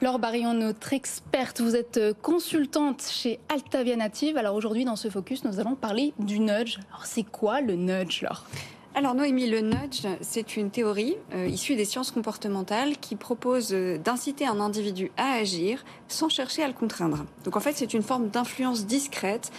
Laure 0.00 0.18
Barillon, 0.18 0.52
notre 0.52 0.92
experte, 0.92 1.60
vous 1.60 1.76
êtes 1.76 1.98
consultante 2.20 3.02
chez 3.02 3.40
Altavia 3.48 3.96
Native. 3.96 4.36
Alors 4.36 4.54
aujourd'hui, 4.54 4.84
dans 4.84 4.96
ce 4.96 5.08
focus, 5.08 5.44
nous 5.44 5.60
allons 5.60 5.76
parler 5.76 6.12
du 6.18 6.40
nudge. 6.40 6.78
Alors 6.90 7.06
c'est 7.06 7.22
quoi 7.22 7.60
le 7.60 7.74
nudge, 7.74 8.22
Laure? 8.22 8.44
Alors 8.94 9.14
Noémie, 9.14 9.48
le 9.48 9.60
nudge, 9.60 10.06
c'est 10.20 10.56
une 10.56 10.70
théorie 10.70 11.16
euh, 11.34 11.46
issue 11.46 11.74
des 11.74 11.84
sciences 11.84 12.12
comportementales 12.12 12.96
qui 12.98 13.16
propose 13.16 13.72
euh, 13.72 13.98
d'inciter 13.98 14.46
un 14.46 14.60
individu 14.60 15.10
à 15.16 15.32
agir 15.32 15.84
sans 16.06 16.28
chercher 16.28 16.62
à 16.62 16.68
le 16.68 16.74
contraindre. 16.74 17.24
Donc 17.44 17.56
en 17.56 17.60
fait, 17.60 17.72
c'est 17.74 17.92
une 17.92 18.02
forme 18.02 18.28
d'influence 18.28 18.86
discrète 18.86 19.50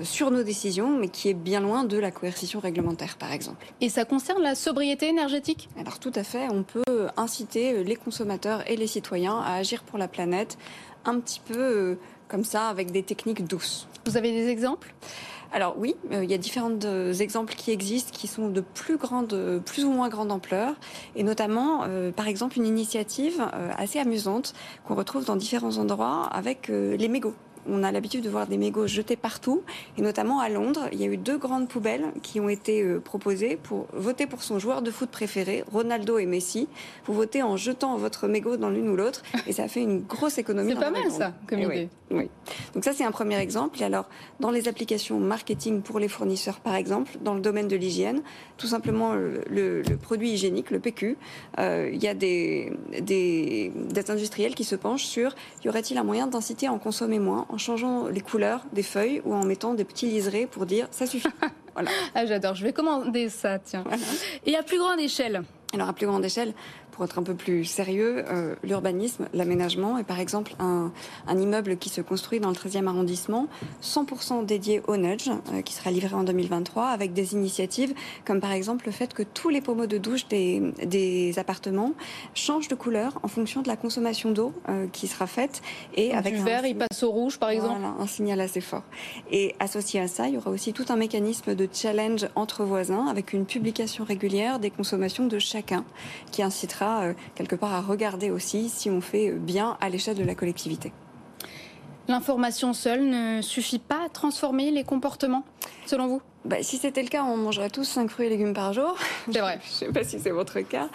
euh, 0.00 0.04
sur 0.04 0.32
nos 0.32 0.42
décisions, 0.42 0.98
mais 0.98 1.08
qui 1.08 1.28
est 1.28 1.34
bien 1.34 1.60
loin 1.60 1.84
de 1.84 1.98
la 1.98 2.10
coercition 2.10 2.58
réglementaire, 2.58 3.16
par 3.16 3.32
exemple. 3.32 3.64
Et 3.80 3.88
ça 3.88 4.04
concerne 4.04 4.42
la 4.42 4.56
sobriété 4.56 5.06
énergétique? 5.06 5.68
Alors 5.78 6.00
tout 6.00 6.12
à 6.14 6.24
fait, 6.24 6.48
on 6.50 6.64
peut 6.64 7.08
inciter 7.16 7.84
les 7.84 7.96
consommateurs 7.96 8.68
et 8.68 8.76
les 8.76 8.88
citoyens 8.88 9.38
à 9.38 9.54
agir 9.54 9.84
pour 9.84 9.98
la 9.98 10.08
planète 10.08 10.58
un 11.04 11.20
petit 11.20 11.40
peu 11.40 11.96
comme 12.30 12.44
ça, 12.44 12.68
avec 12.68 12.92
des 12.92 13.02
techniques 13.02 13.44
douces. 13.46 13.88
Vous 14.06 14.16
avez 14.16 14.30
des 14.32 14.48
exemples? 14.48 14.94
Alors 15.52 15.74
oui, 15.78 15.96
euh, 16.12 16.22
il 16.22 16.30
y 16.30 16.34
a 16.34 16.38
différents 16.38 16.78
euh, 16.84 17.12
exemples 17.14 17.54
qui 17.54 17.72
existent 17.72 18.10
qui 18.12 18.28
sont 18.28 18.48
de 18.48 18.60
plus 18.60 18.96
grande, 18.96 19.60
plus 19.64 19.84
ou 19.84 19.90
moins 19.90 20.08
grande 20.08 20.30
ampleur, 20.30 20.74
et 21.16 21.22
notamment, 21.22 21.84
euh, 21.84 22.12
par 22.12 22.28
exemple, 22.28 22.56
une 22.56 22.66
initiative 22.66 23.42
assez 23.76 23.98
amusante 23.98 24.54
qu'on 24.86 24.94
retrouve 24.94 25.24
dans 25.24 25.36
différents 25.36 25.78
endroits 25.78 26.26
avec 26.32 26.68
les 26.68 27.08
mégots 27.08 27.34
on 27.68 27.82
a 27.82 27.92
l'habitude 27.92 28.22
de 28.22 28.30
voir 28.30 28.46
des 28.46 28.56
mégots 28.56 28.86
jetés 28.86 29.16
partout, 29.16 29.62
et 29.98 30.02
notamment 30.02 30.40
à 30.40 30.48
Londres, 30.48 30.88
il 30.92 31.00
y 31.00 31.04
a 31.04 31.06
eu 31.06 31.16
deux 31.16 31.38
grandes 31.38 31.68
poubelles 31.68 32.06
qui 32.22 32.40
ont 32.40 32.48
été 32.48 32.82
euh, 32.82 33.00
proposées 33.00 33.56
pour 33.56 33.86
voter 33.92 34.26
pour 34.26 34.42
son 34.42 34.58
joueur 34.58 34.82
de 34.82 34.90
foot 34.90 35.10
préféré, 35.10 35.64
Ronaldo 35.72 36.18
et 36.18 36.26
Messi. 36.26 36.68
Vous 37.06 37.14
votez 37.14 37.42
en 37.42 37.56
jetant 37.56 37.96
votre 37.96 38.28
mégot 38.28 38.56
dans 38.56 38.70
l'une 38.70 38.88
ou 38.88 38.96
l'autre, 38.96 39.22
et 39.46 39.52
ça 39.52 39.68
fait 39.68 39.82
une 39.82 40.00
grosse 40.00 40.38
économie. 40.38 40.72
C'est 40.74 40.80
pas 40.80 40.90
mal 40.90 41.10
ça, 41.10 41.32
comme 41.46 41.60
idée. 41.60 41.88
Oui, 42.10 42.28
Donc 42.74 42.82
ça, 42.82 42.92
c'est 42.92 43.04
un 43.04 43.12
premier 43.12 43.38
exemple. 43.38 43.80
Et 43.80 43.84
alors, 43.84 44.08
dans 44.40 44.50
les 44.50 44.66
applications 44.66 45.20
marketing 45.20 45.80
pour 45.80 46.00
les 46.00 46.08
fournisseurs, 46.08 46.58
par 46.58 46.74
exemple, 46.74 47.12
dans 47.20 47.34
le 47.34 47.40
domaine 47.40 47.68
de 47.68 47.76
l'hygiène, 47.76 48.22
tout 48.56 48.66
simplement 48.66 49.14
le, 49.14 49.82
produit 50.02 50.32
hygiénique, 50.32 50.72
le 50.72 50.80
PQ, 50.80 51.16
euh, 51.58 51.88
il 51.92 52.02
y 52.02 52.08
a 52.08 52.14
des, 52.14 52.72
des, 53.00 53.72
des 53.76 54.10
industriels 54.10 54.56
qui 54.56 54.64
se 54.64 54.74
penchent 54.74 55.04
sur 55.04 55.34
y 55.64 55.68
aurait-il 55.68 55.98
un 55.98 56.04
moyen 56.04 56.26
d'inciter 56.26 56.66
à 56.66 56.72
en 56.72 56.78
consommer 56.78 57.18
moins 57.18 57.46
en 57.52 57.58
changeant 57.58 58.08
les 58.08 58.20
couleurs 58.20 58.62
des 58.72 58.82
feuilles 58.82 59.20
ou 59.24 59.34
en 59.34 59.44
mettant 59.44 59.74
des 59.74 59.84
petits 59.84 60.06
liserés 60.06 60.46
pour 60.46 60.66
dire 60.66 60.88
ça 60.90 61.06
suffit. 61.06 61.28
voilà. 61.74 61.90
Ah, 62.14 62.26
j'adore, 62.26 62.54
je 62.54 62.64
vais 62.64 62.72
commander 62.72 63.28
ça, 63.28 63.58
tiens. 63.58 63.84
Et 64.46 64.56
à 64.56 64.62
plus 64.62 64.78
grande 64.78 65.00
échelle 65.00 65.42
alors 65.72 65.88
à 65.88 65.92
plus 65.92 66.06
grande 66.06 66.24
échelle, 66.24 66.52
pour 67.00 67.06
être 67.06 67.18
un 67.18 67.22
peu 67.22 67.32
plus 67.32 67.64
sérieux, 67.64 68.26
euh, 68.28 68.54
l'urbanisme, 68.62 69.26
l'aménagement 69.32 69.96
est 69.96 70.04
par 70.04 70.20
exemple 70.20 70.52
un, 70.58 70.92
immeuble 71.34 71.78
qui 71.78 71.88
se 71.88 72.02
construit 72.02 72.40
dans 72.40 72.50
le 72.50 72.54
13e 72.54 72.86
arrondissement, 72.88 73.46
100% 73.82 74.44
dédié 74.44 74.82
au 74.86 74.98
nudge, 74.98 75.30
euh, 75.30 75.62
qui 75.62 75.72
sera 75.72 75.90
livré 75.90 76.14
en 76.14 76.24
2023, 76.24 76.88
avec 76.88 77.14
des 77.14 77.32
initiatives 77.32 77.94
comme 78.26 78.40
par 78.40 78.52
exemple 78.52 78.84
le 78.84 78.92
fait 78.92 79.14
que 79.14 79.22
tous 79.22 79.48
les 79.48 79.62
pommeaux 79.62 79.86
de 79.86 79.96
douche 79.96 80.28
des, 80.28 81.32
appartements 81.38 81.94
changent 82.34 82.68
de 82.68 82.74
couleur 82.74 83.18
en 83.22 83.28
fonction 83.28 83.62
de 83.62 83.68
la 83.68 83.76
consommation 83.76 84.30
d'eau 84.30 84.52
euh, 84.68 84.86
qui 84.92 85.06
sera 85.06 85.26
faite. 85.26 85.62
Et 85.94 86.12
avec 86.12 86.34
du 86.34 86.42
vert, 86.42 86.66
il 86.66 86.76
passe 86.76 87.02
au 87.02 87.10
rouge 87.10 87.38
par 87.38 87.48
exemple 87.48 87.78
voilà, 87.80 87.94
un 87.98 88.06
signal 88.06 88.42
assez 88.42 88.60
fort. 88.60 88.82
Et 89.30 89.54
associé 89.58 90.00
à 90.00 90.08
ça, 90.08 90.28
il 90.28 90.34
y 90.34 90.36
aura 90.36 90.50
aussi 90.50 90.74
tout 90.74 90.84
un 90.90 90.96
mécanisme 90.96 91.54
de 91.54 91.66
challenge 91.72 92.28
entre 92.34 92.62
voisins 92.62 93.06
avec 93.06 93.32
une 93.32 93.46
publication 93.46 94.04
régulière 94.04 94.58
des 94.58 94.70
consommations 94.70 95.26
de 95.26 95.38
chacun 95.38 95.86
qui 96.30 96.42
incitera 96.42 96.89
euh, 96.98 97.12
quelque 97.34 97.56
part 97.56 97.72
à 97.72 97.80
regarder 97.80 98.30
aussi 98.30 98.68
si 98.68 98.90
on 98.90 99.00
fait 99.00 99.30
bien 99.30 99.76
à 99.80 99.88
l'échelle 99.88 100.16
de 100.16 100.24
la 100.24 100.34
collectivité. 100.34 100.92
L'information 102.08 102.72
seule 102.72 103.04
ne 103.04 103.40
suffit 103.40 103.78
pas 103.78 104.06
à 104.06 104.08
transformer 104.08 104.72
les 104.72 104.82
comportements, 104.82 105.44
selon 105.86 106.08
vous? 106.08 106.22
Bah, 106.44 106.56
si 106.62 106.78
c'était 106.78 107.02
le 107.02 107.08
cas, 107.08 107.22
on 107.22 107.36
mangerait 107.36 107.68
tous 107.68 107.84
5 107.84 108.10
fruits 108.10 108.26
et 108.26 108.30
légumes 108.30 108.54
par 108.54 108.72
jour. 108.72 108.96
C'est 109.30 109.40
vrai. 109.40 109.60
Je 109.64 109.70
ne 109.70 109.74
sais 109.74 109.92
pas 109.92 110.04
si 110.04 110.18
c'est 110.18 110.30
votre 110.30 110.60
cas. 110.60 110.88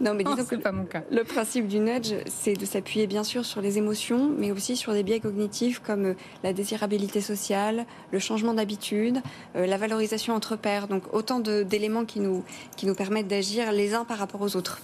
Non, 0.00 0.14
mais 0.14 0.22
disons 0.22 0.44
que 0.44 0.54
pas 0.54 0.70
mon 0.70 0.84
cas. 0.84 1.02
Le 1.10 1.24
principe 1.24 1.66
du 1.66 1.80
nudge, 1.80 2.14
c'est 2.26 2.54
de 2.54 2.64
s'appuyer 2.64 3.08
bien 3.08 3.24
sûr 3.24 3.44
sur 3.44 3.60
les 3.60 3.78
émotions, 3.78 4.30
mais 4.34 4.52
aussi 4.52 4.76
sur 4.76 4.92
des 4.92 5.02
biais 5.02 5.18
cognitifs 5.18 5.80
comme 5.80 6.06
euh, 6.06 6.14
la 6.44 6.52
désirabilité 6.52 7.20
sociale, 7.20 7.84
le 8.12 8.18
changement 8.20 8.54
d'habitude, 8.54 9.20
euh, 9.56 9.66
la 9.66 9.76
valorisation 9.76 10.34
entre 10.34 10.54
pairs. 10.54 10.86
Donc 10.86 11.12
autant 11.12 11.40
d'éléments 11.40 12.04
qui 12.04 12.20
nous, 12.20 12.44
qui 12.76 12.86
nous 12.86 12.94
permettent 12.94 13.28
d'agir 13.28 13.72
les 13.72 13.94
uns 13.94 14.04
par 14.04 14.18
rapport 14.18 14.40
aux 14.40 14.56
autres. 14.56 14.80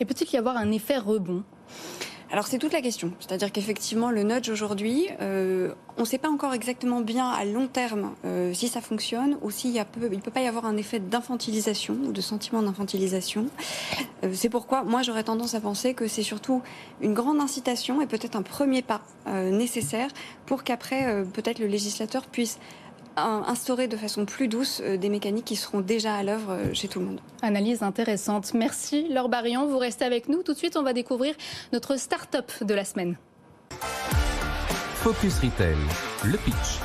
Et 0.00 0.04
peut-il 0.04 0.30
y 0.32 0.36
avoir 0.36 0.56
un 0.56 0.72
effet 0.72 0.98
rebond? 0.98 1.42
Alors 2.32 2.48
c'est 2.48 2.58
toute 2.58 2.72
la 2.72 2.80
question. 2.80 3.12
C'est-à-dire 3.20 3.52
qu'effectivement, 3.52 4.10
le 4.10 4.24
nudge 4.24 4.50
aujourd'hui, 4.50 5.08
euh, 5.20 5.72
on 5.96 6.00
ne 6.00 6.06
sait 6.06 6.18
pas 6.18 6.28
encore 6.28 6.54
exactement 6.54 7.00
bien 7.00 7.28
à 7.28 7.44
long 7.44 7.68
terme 7.68 8.14
euh, 8.24 8.52
si 8.52 8.66
ça 8.66 8.80
fonctionne 8.80 9.38
ou 9.42 9.52
s'il 9.52 9.74
ne 9.74 9.84
peut 9.84 10.30
pas 10.32 10.40
y 10.40 10.48
avoir 10.48 10.66
un 10.66 10.76
effet 10.76 10.98
d'infantilisation 10.98 11.96
ou 12.04 12.12
de 12.12 12.20
sentiment 12.20 12.62
d'infantilisation. 12.62 13.46
Euh, 14.24 14.32
c'est 14.34 14.48
pourquoi 14.48 14.82
moi 14.82 15.02
j'aurais 15.02 15.22
tendance 15.22 15.54
à 15.54 15.60
penser 15.60 15.94
que 15.94 16.08
c'est 16.08 16.24
surtout 16.24 16.62
une 17.00 17.14
grande 17.14 17.40
incitation 17.40 18.02
et 18.02 18.06
peut-être 18.06 18.34
un 18.34 18.42
premier 18.42 18.82
pas 18.82 19.02
nécessaire 19.26 20.08
pour 20.46 20.64
qu'après 20.64 21.24
peut-être 21.32 21.58
le 21.58 21.66
législateur 21.66 22.26
puisse 22.26 22.58
instaurer 23.16 23.88
de 23.88 23.96
façon 23.96 24.24
plus 24.24 24.48
douce 24.48 24.80
euh, 24.84 24.96
des 24.96 25.08
mécaniques 25.08 25.44
qui 25.44 25.56
seront 25.56 25.80
déjà 25.80 26.14
à 26.14 26.22
l'œuvre 26.22 26.52
euh, 26.52 26.74
chez 26.74 26.88
tout 26.88 27.00
le 27.00 27.06
monde. 27.06 27.20
Analyse 27.42 27.82
intéressante. 27.82 28.54
Merci 28.54 29.08
Laure 29.08 29.28
Barillon. 29.28 29.66
Vous 29.66 29.78
restez 29.78 30.04
avec 30.04 30.28
nous. 30.28 30.42
Tout 30.42 30.52
de 30.52 30.58
suite, 30.58 30.76
on 30.76 30.82
va 30.82 30.92
découvrir 30.92 31.34
notre 31.72 31.98
start-up 31.98 32.50
de 32.62 32.74
la 32.74 32.84
semaine. 32.84 33.16
Focus 34.96 35.38
Retail, 35.38 35.76
le 36.24 36.36
pitch. 36.38 36.80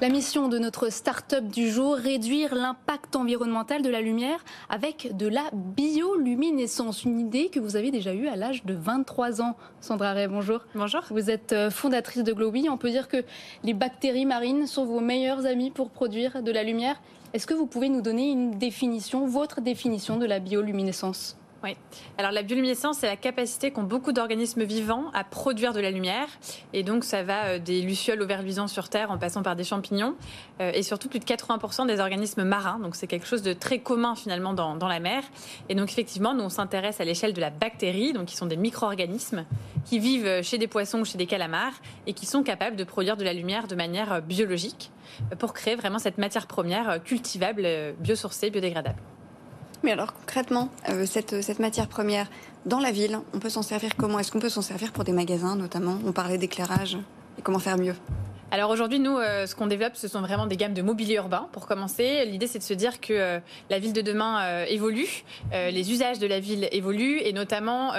La 0.00 0.08
mission 0.08 0.48
de 0.48 0.58
notre 0.58 0.90
start-up 0.90 1.44
du 1.44 1.68
jour, 1.68 1.94
réduire 1.94 2.54
l'impact 2.54 3.16
environnemental 3.16 3.82
de 3.82 3.90
la 3.90 4.00
lumière 4.00 4.42
avec 4.70 5.14
de 5.14 5.28
la 5.28 5.42
bioluminescence. 5.52 7.04
Une 7.04 7.20
idée 7.20 7.50
que 7.50 7.60
vous 7.60 7.76
avez 7.76 7.90
déjà 7.90 8.14
eue 8.14 8.26
à 8.26 8.34
l'âge 8.34 8.64
de 8.64 8.72
23 8.72 9.42
ans. 9.42 9.58
Sandra 9.82 10.14
Ray, 10.14 10.26
bonjour. 10.26 10.60
Bonjour. 10.74 11.02
Vous 11.10 11.28
êtes 11.28 11.52
euh, 11.52 11.70
fondatrice 11.70 12.24
de 12.24 12.32
Glowy. 12.32 12.70
On 12.70 12.78
peut 12.78 12.88
dire 12.88 13.08
que 13.08 13.22
les 13.62 13.74
bactéries 13.74 14.24
marines 14.24 14.66
sont 14.66 14.86
vos 14.86 15.00
meilleurs 15.00 15.44
amis 15.44 15.70
pour 15.70 15.90
produire 15.90 16.42
de 16.42 16.50
la 16.50 16.62
lumière. 16.62 16.98
Est-ce 17.34 17.46
que 17.46 17.52
vous 17.52 17.66
pouvez 17.66 17.90
nous 17.90 18.00
donner 18.00 18.30
une 18.30 18.52
définition, 18.52 19.26
votre 19.26 19.60
définition 19.60 20.16
de 20.16 20.24
la 20.24 20.38
bioluminescence? 20.38 21.36
Oui. 21.62 21.76
Alors 22.16 22.32
la 22.32 22.42
bioluminescence, 22.42 22.98
c'est 22.98 23.06
la 23.06 23.16
capacité 23.16 23.70
qu'ont 23.70 23.82
beaucoup 23.82 24.12
d'organismes 24.12 24.64
vivants 24.64 25.10
à 25.12 25.24
produire 25.24 25.74
de 25.74 25.80
la 25.80 25.90
lumière. 25.90 26.28
Et 26.72 26.82
donc 26.82 27.04
ça 27.04 27.22
va 27.22 27.44
euh, 27.44 27.58
des 27.58 27.82
lucioles 27.82 28.22
vers 28.24 28.42
luisants 28.42 28.66
sur 28.66 28.88
Terre 28.88 29.10
en 29.10 29.18
passant 29.18 29.42
par 29.42 29.56
des 29.56 29.64
champignons. 29.64 30.14
Euh, 30.60 30.72
et 30.74 30.82
surtout 30.82 31.08
plus 31.10 31.18
de 31.18 31.24
80% 31.24 31.86
des 31.86 32.00
organismes 32.00 32.44
marins. 32.44 32.78
Donc 32.78 32.96
c'est 32.96 33.06
quelque 33.06 33.26
chose 33.26 33.42
de 33.42 33.52
très 33.52 33.80
commun 33.80 34.14
finalement 34.14 34.54
dans, 34.54 34.74
dans 34.74 34.88
la 34.88 35.00
mer. 35.00 35.22
Et 35.68 35.74
donc 35.74 35.90
effectivement, 35.90 36.32
nous 36.32 36.44
on 36.44 36.48
s'intéresse 36.48 36.98
à 37.00 37.04
l'échelle 37.04 37.34
de 37.34 37.40
la 37.40 37.50
bactérie, 37.50 38.14
donc 38.14 38.26
qui 38.26 38.36
sont 38.36 38.46
des 38.46 38.56
micro-organismes 38.56 39.44
qui 39.84 39.98
vivent 39.98 40.42
chez 40.42 40.56
des 40.56 40.66
poissons 40.66 41.00
ou 41.00 41.04
chez 41.04 41.18
des 41.18 41.26
calamars 41.26 41.74
et 42.06 42.14
qui 42.14 42.24
sont 42.24 42.42
capables 42.42 42.76
de 42.76 42.84
produire 42.84 43.18
de 43.18 43.24
la 43.24 43.34
lumière 43.34 43.66
de 43.66 43.74
manière 43.74 44.14
euh, 44.14 44.20
biologique 44.20 44.90
pour 45.38 45.52
créer 45.52 45.74
vraiment 45.74 45.98
cette 45.98 46.16
matière 46.16 46.46
première 46.46 47.02
cultivable, 47.02 47.66
biosourcée, 47.98 48.48
biodégradable. 48.48 49.00
Mais 49.82 49.92
alors 49.92 50.12
concrètement, 50.12 50.68
euh, 50.88 51.06
cette, 51.06 51.42
cette 51.42 51.58
matière 51.58 51.88
première 51.88 52.28
dans 52.66 52.80
la 52.80 52.92
ville, 52.92 53.18
on 53.32 53.38
peut 53.38 53.48
s'en 53.48 53.62
servir 53.62 53.96
comment? 53.96 54.18
Est-ce 54.18 54.30
qu'on 54.30 54.40
peut 54.40 54.50
s'en 54.50 54.62
servir 54.62 54.92
pour 54.92 55.04
des 55.04 55.12
magasins 55.12 55.56
notamment? 55.56 55.98
On 56.06 56.12
parlait 56.12 56.38
d'éclairage. 56.38 56.98
Et 57.38 57.42
comment 57.42 57.58
faire 57.58 57.78
mieux? 57.78 57.94
Alors 58.52 58.70
aujourd'hui, 58.70 58.98
nous, 58.98 59.16
euh, 59.16 59.46
ce 59.46 59.54
qu'on 59.54 59.68
développe, 59.68 59.94
ce 59.94 60.08
sont 60.08 60.22
vraiment 60.22 60.46
des 60.46 60.56
gammes 60.56 60.74
de 60.74 60.82
mobilier 60.82 61.14
urbain. 61.14 61.48
Pour 61.52 61.66
commencer, 61.66 62.24
l'idée, 62.24 62.48
c'est 62.48 62.58
de 62.58 62.64
se 62.64 62.74
dire 62.74 63.00
que 63.00 63.12
euh, 63.12 63.38
la 63.68 63.78
ville 63.78 63.92
de 63.92 64.00
demain 64.00 64.42
euh, 64.42 64.64
évolue, 64.68 65.22
les 65.52 65.92
usages 65.92 66.18
de 66.18 66.26
la 66.26 66.40
ville 66.40 66.68
évoluent, 66.72 67.20
et 67.20 67.32
notamment, 67.32 67.92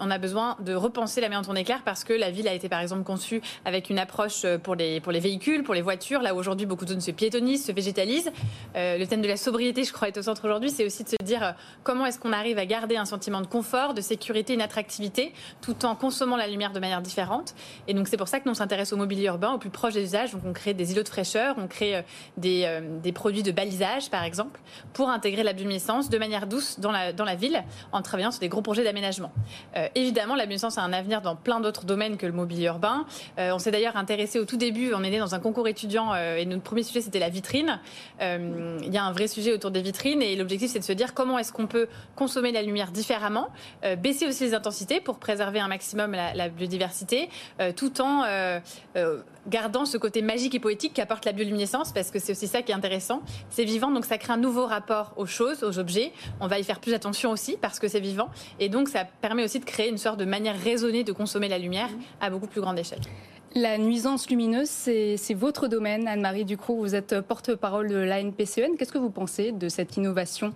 on 0.00 0.10
a 0.10 0.18
besoin 0.18 0.56
de 0.60 0.74
repenser 0.74 1.20
la 1.20 1.28
manière 1.28 1.42
dont 1.42 1.52
on 1.52 1.56
éclaire 1.56 1.82
parce 1.84 2.04
que 2.04 2.12
la 2.12 2.30
ville 2.30 2.48
a 2.48 2.52
été, 2.52 2.68
par 2.68 2.80
exemple, 2.80 3.04
conçue 3.04 3.40
avec 3.64 3.90
une 3.90 3.98
approche 3.98 4.46
pour 4.62 4.74
les, 4.74 5.00
pour 5.00 5.12
les 5.12 5.20
véhicules, 5.20 5.62
pour 5.62 5.74
les 5.74 5.82
voitures. 5.82 6.22
Là, 6.22 6.34
aujourd'hui, 6.34 6.66
beaucoup 6.66 6.84
de 6.84 6.90
zones 6.90 7.00
se 7.00 7.10
piétonnisent, 7.10 7.64
se 7.66 7.72
végétalisent. 7.72 8.30
le 8.74 9.04
thème 9.06 9.22
de 9.22 9.28
la 9.28 9.36
sobriété, 9.36 9.84
je 9.84 9.92
crois, 9.92 10.08
est 10.08 10.16
au 10.16 10.22
centre 10.22 10.44
aujourd'hui. 10.44 10.70
C'est 10.70 10.84
aussi 10.84 11.04
de 11.04 11.08
se 11.08 11.24
dire 11.24 11.54
comment 11.82 12.06
est-ce 12.06 12.18
qu'on 12.18 12.32
arrive 12.32 12.58
à 12.58 12.66
garder 12.66 12.96
un 12.96 13.04
sentiment 13.04 13.40
de 13.40 13.46
confort, 13.46 13.94
de 13.94 14.00
sécurité, 14.00 14.54
une 14.54 14.62
attractivité, 14.62 15.32
tout 15.60 15.84
en 15.84 15.94
consommant 15.94 16.36
la 16.36 16.46
lumière 16.46 16.72
de 16.72 16.80
manière 16.80 17.02
différente. 17.02 17.54
Et 17.88 17.94
donc, 17.94 18.08
c'est 18.08 18.16
pour 18.16 18.28
ça 18.28 18.40
que 18.40 18.44
nous, 18.46 18.52
on 18.52 18.56
s'intéresse 18.56 18.92
au 18.92 18.96
mobilier 18.96 19.26
urbain, 19.26 19.52
au 19.52 19.58
plus 19.58 19.70
proche 19.70 19.91
des 19.94 20.04
usages. 20.04 20.32
Donc 20.32 20.42
on 20.44 20.52
crée 20.52 20.74
des 20.74 20.92
îlots 20.92 21.02
de 21.02 21.08
fraîcheur, 21.08 21.54
on 21.58 21.66
crée 21.66 21.96
euh, 21.96 22.02
des, 22.36 22.62
euh, 22.64 22.80
des, 23.02 23.12
produits 23.12 23.42
de 23.42 23.52
balisage, 23.52 24.10
par 24.10 24.24
exemple, 24.24 24.60
pour 24.92 25.10
intégrer 25.10 25.42
la 25.42 25.52
bioluminescence 25.52 26.08
de 26.08 26.18
manière 26.18 26.46
douce 26.46 26.80
dans 26.80 26.92
la, 26.92 27.12
dans 27.12 27.24
la 27.24 27.34
ville, 27.34 27.62
en 27.92 28.02
travaillant 28.02 28.30
sur 28.30 28.40
des 28.40 28.48
gros 28.48 28.62
projets 28.62 28.84
d'aménagement. 28.84 29.32
Euh, 29.76 29.88
évidemment, 29.94 30.34
la 30.34 30.44
bioluminescence 30.44 30.78
a 30.78 30.82
un 30.82 30.92
avenir 30.92 31.22
dans 31.22 31.36
plein 31.36 31.60
d'autres 31.60 31.84
domaines 31.84 32.16
que 32.16 32.26
le 32.26 32.32
mobilier 32.32 32.66
urbain. 32.66 33.06
on 33.38 33.58
s'est 33.58 33.70
d'ailleurs 33.70 33.96
intéressé 33.96 34.38
au 34.38 34.44
tout 34.44 34.56
début, 34.56 34.92
on 34.94 35.02
est 35.02 35.10
né 35.10 35.18
dans 35.18 35.34
un 35.34 35.40
concours 35.40 35.68
étudiant, 35.68 36.14
et 36.14 36.44
notre 36.46 36.62
premier 36.62 36.82
sujet, 36.82 37.00
c'était 37.00 37.18
la 37.18 37.28
vitrine. 37.28 37.80
il 38.20 38.92
y 38.92 38.96
a 38.96 39.04
un 39.04 39.12
vrai 39.12 39.28
sujet 39.28 39.52
autour 39.52 39.70
des 39.70 39.82
vitrines, 39.82 40.22
et 40.22 40.36
l'objectif, 40.36 40.70
c'est 40.70 40.78
de 40.78 40.84
se 40.84 40.92
dire 40.92 41.14
comment 41.14 41.38
est-ce 41.38 41.52
qu'on 41.52 41.66
peut 41.66 41.88
consommer 42.16 42.52
la 42.52 42.62
lumière 42.62 42.90
différemment, 42.90 43.48
baisser 43.98 44.26
aussi 44.26 44.44
les 44.44 44.54
intensités 44.54 45.00
pour 45.00 45.18
préserver 45.18 45.60
un 45.60 45.68
maximum 45.68 46.12
la, 46.12 46.34
la 46.34 46.48
biodiversité, 46.48 47.28
tout 47.76 48.00
en 48.00 48.24
gardant 49.48 49.84
ce 49.84 49.96
côté 49.96 50.22
magique 50.22 50.54
et 50.54 50.60
poétique 50.60 50.94
qu'apporte 50.94 51.24
la 51.24 51.32
bioluminescence, 51.32 51.92
parce 51.92 52.10
que 52.10 52.18
c'est 52.18 52.32
aussi 52.32 52.46
ça 52.46 52.62
qui 52.62 52.72
est 52.72 52.74
intéressant. 52.74 53.22
C'est 53.50 53.64
vivant, 53.64 53.90
donc 53.90 54.04
ça 54.04 54.18
crée 54.18 54.32
un 54.32 54.36
nouveau 54.36 54.66
rapport 54.66 55.12
aux 55.16 55.26
choses, 55.26 55.64
aux 55.64 55.78
objets. 55.78 56.12
On 56.40 56.46
va 56.46 56.58
y 56.58 56.64
faire 56.64 56.80
plus 56.80 56.94
attention 56.94 57.30
aussi, 57.30 57.56
parce 57.60 57.78
que 57.78 57.88
c'est 57.88 58.00
vivant. 58.00 58.28
Et 58.60 58.68
donc 58.68 58.88
ça 58.88 59.04
permet 59.04 59.44
aussi 59.44 59.60
de 59.60 59.64
créer 59.64 59.88
une 59.88 59.98
sorte 59.98 60.18
de 60.18 60.24
manière 60.24 60.58
raisonnée 60.58 61.04
de 61.04 61.12
consommer 61.12 61.48
la 61.48 61.58
lumière 61.58 61.88
à 62.20 62.30
beaucoup 62.30 62.46
plus 62.46 62.60
grande 62.60 62.78
échelle. 62.78 63.00
La 63.54 63.76
nuisance 63.76 64.30
lumineuse, 64.30 64.70
c'est 64.70 65.34
votre 65.34 65.68
domaine, 65.68 66.08
Anne-Marie 66.08 66.46
Ducrot. 66.46 66.76
Vous 66.76 66.94
êtes 66.94 67.20
porte-parole 67.20 67.88
de 67.88 67.96
l'ANPCN. 67.96 68.76
Qu'est-ce 68.78 68.92
que 68.92 68.98
vous 68.98 69.10
pensez 69.10 69.52
de 69.52 69.68
cette 69.68 69.96
innovation? 69.98 70.54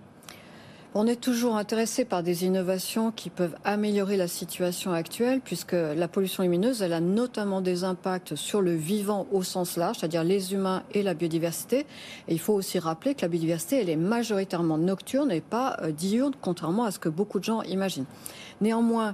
On 0.99 1.05
est 1.05 1.21
toujours 1.21 1.57
intéressé 1.57 2.05
par 2.05 2.23
des 2.23 2.43
innovations 2.43 3.11
qui 3.11 3.29
peuvent 3.29 3.55
améliorer 3.63 4.17
la 4.17 4.27
situation 4.27 4.93
actuelle, 4.93 5.41
puisque 5.41 5.73
la 5.73 6.07
pollution 6.07 6.41
lumineuse, 6.41 6.81
elle 6.81 6.93
a 6.93 6.99
notamment 6.99 7.61
des 7.61 7.83
impacts 7.83 8.33
sur 8.33 8.63
le 8.63 8.73
vivant 8.73 9.27
au 9.31 9.43
sens 9.43 9.77
large, 9.77 9.97
c'est-à-dire 9.99 10.23
les 10.23 10.53
humains 10.53 10.81
et 10.95 11.03
la 11.03 11.13
biodiversité. 11.13 11.81
Et 12.27 12.33
il 12.33 12.39
faut 12.39 12.53
aussi 12.53 12.79
rappeler 12.79 13.13
que 13.13 13.21
la 13.21 13.27
biodiversité, 13.27 13.79
elle 13.79 13.91
est 13.91 13.95
majoritairement 13.95 14.79
nocturne 14.79 15.31
et 15.31 15.39
pas 15.39 15.77
euh, 15.83 15.91
diurne, 15.91 16.33
contrairement 16.41 16.85
à 16.85 16.89
ce 16.89 16.97
que 16.97 17.09
beaucoup 17.09 17.37
de 17.37 17.43
gens 17.43 17.61
imaginent. 17.61 18.07
Néanmoins, 18.61 19.13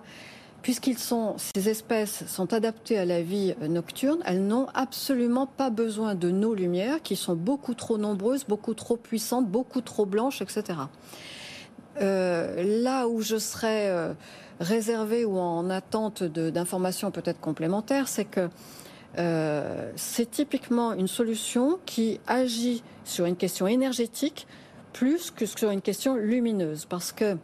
puisqu'ils 0.62 0.98
sont, 0.98 1.36
ces 1.54 1.68
espèces 1.68 2.26
sont 2.28 2.54
adaptées 2.54 2.98
à 2.98 3.04
la 3.04 3.22
vie 3.22 3.56
euh, 3.62 3.68
nocturne, 3.68 4.20
elles 4.24 4.48
n'ont 4.48 4.68
absolument 4.74 5.48
pas 5.48 5.70
besoin 5.70 6.16
de 6.16 6.32
nos 6.32 6.54
lumières, 6.54 7.02
qui 7.02 7.18
sont 7.18 7.36
beaucoup 7.36 7.74
trop 7.74 7.98
nombreuses, 7.98 8.46
beaucoup 8.46 8.74
trop 8.74 8.96
puissantes, 8.96 9.50
beaucoup 9.50 9.82
trop 9.82 10.06
blanches, 10.06 10.42
etc. 10.42 10.76
Euh, 12.02 12.82
là 12.84 13.08
où 13.08 13.22
je 13.22 13.38
serais 13.38 13.90
euh, 13.90 14.14
réservée 14.60 15.26
ou 15.26 15.38
en 15.38 15.70
attente 15.70 16.24
d'informations 16.24 17.12
peut-être 17.12 17.40
complémentaires, 17.40 18.08
c'est 18.08 18.26
que 18.26 18.50
euh, 19.20 19.92
c'est 19.96 20.30
typiquement 20.30 20.94
une 20.94 21.08
solution 21.08 21.80
qui 21.86 22.20
agit 22.26 22.84
sur 23.04 23.26
une 23.26 23.36
question 23.36 23.68
énergétique 23.68 24.48
plus 24.92 25.32
que 25.32 25.46
sur 25.46 25.70
une 25.72 25.82
question 25.82 26.16
lumineuse, 26.16 26.86
parce 26.86 27.12
que 27.12 27.38